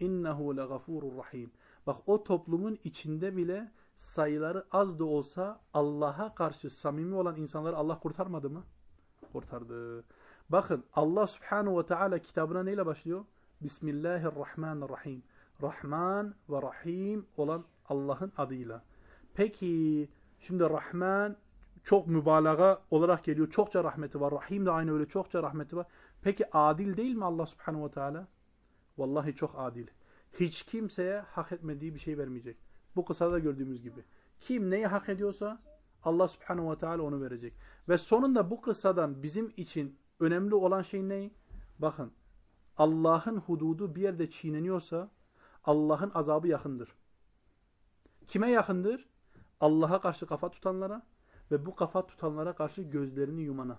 İnnehu 0.00 0.56
legafurur 0.56 1.16
rahim. 1.18 1.50
Bak 1.86 1.96
o 2.06 2.24
toplumun 2.24 2.78
içinde 2.84 3.36
bile 3.36 3.72
sayıları 3.96 4.64
az 4.70 4.98
da 4.98 5.04
olsa 5.04 5.60
Allah'a 5.74 6.34
karşı 6.34 6.70
samimi 6.70 7.14
olan 7.14 7.36
insanları 7.36 7.76
Allah 7.76 8.00
kurtarmadı 8.00 8.50
mı? 8.50 8.64
Kurtardı. 9.32 10.04
Bakın 10.48 10.84
Allah 10.92 11.26
subhanahu 11.26 11.78
ve 11.78 11.86
teala 11.86 12.18
kitabına 12.18 12.62
neyle 12.62 12.86
başlıyor? 12.86 13.24
Bismillahirrahmanirrahim. 13.62 15.22
Rahman 15.62 16.34
ve 16.48 16.62
Rahim 16.62 17.26
olan 17.36 17.64
Allah'ın 17.88 18.32
adıyla. 18.36 18.82
Peki 19.34 20.08
şimdi 20.40 20.62
Rahman 20.64 21.36
çok 21.82 22.06
mübalağa 22.06 22.82
olarak 22.90 23.24
geliyor. 23.24 23.50
Çokça 23.50 23.84
rahmeti 23.84 24.20
var. 24.20 24.32
Rahim 24.32 24.66
de 24.66 24.70
aynı 24.70 24.92
öyle 24.92 25.08
çokça 25.08 25.42
rahmeti 25.42 25.76
var. 25.76 25.86
Peki 26.22 26.56
adil 26.56 26.96
değil 26.96 27.14
mi 27.14 27.24
Allah 27.24 27.46
subhanahu 27.46 27.84
ve 27.84 27.90
teala? 27.90 28.28
Vallahi 28.98 29.34
çok 29.34 29.54
adil. 29.56 29.86
Hiç 30.40 30.62
kimseye 30.62 31.20
hak 31.20 31.52
etmediği 31.52 31.94
bir 31.94 32.00
şey 32.00 32.18
vermeyecek. 32.18 32.56
Bu 32.96 33.04
kısada 33.04 33.38
gördüğümüz 33.38 33.82
gibi. 33.82 34.04
Kim 34.40 34.70
neyi 34.70 34.86
hak 34.86 35.08
ediyorsa 35.08 35.62
Allah 36.02 36.28
subhanahu 36.28 36.70
ve 36.70 36.78
teala 36.78 37.02
onu 37.02 37.22
verecek. 37.22 37.54
Ve 37.88 37.98
sonunda 37.98 38.50
bu 38.50 38.60
kıssadan 38.60 39.22
bizim 39.22 39.52
için 39.56 39.98
önemli 40.20 40.54
olan 40.54 40.82
şey 40.82 41.08
ne? 41.08 41.30
Bakın 41.78 42.12
Allah'ın 42.76 43.36
hududu 43.36 43.94
bir 43.94 44.02
yerde 44.02 44.30
çiğneniyorsa 44.30 45.10
Allah'ın 45.64 46.10
azabı 46.14 46.48
yakındır. 46.48 46.94
Kime 48.26 48.50
yakındır? 48.50 49.08
Allah'a 49.60 50.00
karşı 50.00 50.26
kafa 50.26 50.50
tutanlara 50.50 51.02
ve 51.50 51.66
bu 51.66 51.74
kafa 51.74 52.06
tutanlara 52.06 52.52
karşı 52.52 52.82
gözlerini 52.82 53.42
yumana. 53.42 53.78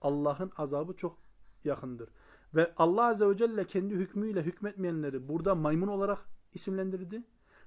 Allah'ın 0.00 0.52
azabı 0.56 0.96
çok 0.96 1.18
yakındır. 1.64 2.08
Ve 2.54 2.74
Allah 2.76 3.06
Azze 3.06 3.28
ve 3.28 3.36
Celle 3.36 3.66
kendi 3.66 3.94
hükmüyle 3.94 4.42
hükmetmeyenleri 4.42 5.28
burada 5.28 5.54
maymun 5.54 5.88
olarak 5.88 6.18
isimlendirdi. 6.54 7.22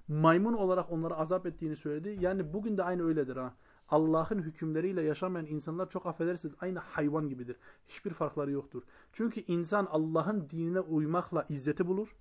Maymun 0.07 0.53
olarak 0.53 0.91
onlara 0.91 1.17
azap 1.17 1.45
ettiğini 1.45 1.75
söyledi. 1.75 2.17
Yani 2.19 2.53
bugün 2.53 2.77
de 2.77 2.83
aynı 2.83 3.03
öyledir 3.03 3.35
ha. 3.35 3.53
Allah'ın 3.91 4.39
hükümleriyle 4.39 5.01
yaşamayan 5.01 5.45
insanlar 5.45 5.89
çok 5.89 6.05
affedersiniz 6.05 6.55
aynı 6.59 6.79
hayvan 6.79 7.29
gibidir. 7.29 7.57
Hiçbir 7.87 8.11
farkları 8.11 8.51
yoktur. 8.51 8.83
Çünkü 9.13 9.41
insan 9.47 9.85
Allah'ın 9.85 10.49
dinine 10.49 10.79
uymakla 10.79 11.45
izzeti 11.49 11.87
bulur. 11.87 12.15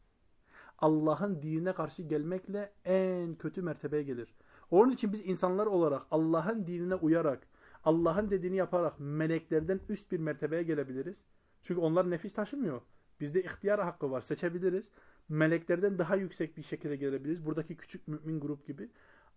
Allah'ın 0.79 1.43
dinine 1.43 1.73
karşı 1.73 2.03
gelmekle 2.03 2.73
en 2.85 3.35
kötü 3.35 3.63
mertebeye 3.63 4.03
gelir. 4.03 4.35
Onun 4.71 4.93
için 4.93 5.13
biz 5.13 5.27
insanlar 5.27 5.67
olarak 5.67 6.03
Allah'ın 6.11 6.67
dinine 6.67 6.95
uyarak, 6.95 7.47
Allah'ın 7.85 8.31
dediğini 8.31 8.57
yaparak 8.57 8.95
meleklerden 8.99 9.81
üst 9.89 10.13
bir 10.13 10.21
mertebeye 10.21 10.63
gelebiliriz. 10.63 11.25
Çünkü 11.63 11.81
onlar 11.81 12.11
nefis 12.11 12.33
taşımıyor. 12.33 12.81
Bizde 13.21 13.43
ihtiyar 13.43 13.81
hakkı 13.85 14.11
var. 14.11 14.21
Seçebiliriz. 14.21 14.91
Meleklerden 15.29 15.99
daha 15.99 16.17
yüksek 16.17 16.57
bir 16.57 16.63
şekilde 16.63 16.97
gelebiliriz. 16.97 17.47
Buradaki 17.47 17.77
küçük 17.77 18.09
mümin 18.09 18.41
grup 18.41 18.67
gibi. 18.67 18.89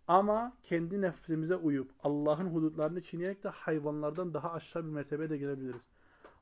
Ama 0.08 0.54
kendi 0.63 1.02
nefsimize 1.02 1.56
uyup 1.56 1.92
Allah'ın 2.04 2.48
hudutlarını 2.48 3.02
çiğneyerek 3.04 3.44
de 3.44 3.50
hayvanlardan 3.50 4.34
daha 4.34 4.54
aşağı 4.54 4.86
bir 4.86 4.89
mertebeye 4.89 5.30
de 5.30 5.38
gelebiliriz. 5.38 5.82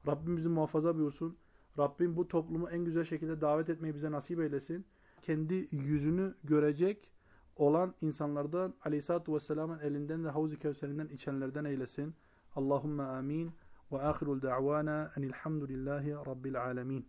Rabbim 0.08 0.38
bizi 0.38 0.50
muhafaza 0.50 0.96
buyursun. 0.96 1.38
Rabbim 1.80 2.16
bu 2.16 2.28
toplumu 2.28 2.70
en 2.70 2.86
güzel 2.86 3.04
şekilde 3.04 3.42
davet 3.42 3.70
etmeyi 3.70 3.96
bize 3.96 4.12
nasip 4.12 4.40
eylesin. 4.40 4.86
Kendi 5.22 5.68
yüzünü 5.72 6.36
görecek 6.44 7.12
olan 7.56 7.94
insanlardan 8.02 8.74
Aleyhisselatü 8.86 9.34
Vesselam'ın 9.34 9.80
elinden 9.80 10.24
de 10.24 10.30
Havuz-i 10.30 10.60
Kevser'inden 10.60 11.08
içenlerden 11.08 11.66
eylesin. 11.66 12.16
Allahümme 12.56 13.04
amin. 13.04 13.52
Ve 13.92 14.02
ahirul 14.02 14.42
da'vana 14.42 15.12
enilhamdülillahi 15.18 16.12
rabbil 16.12 16.64
alemin. 16.64 17.08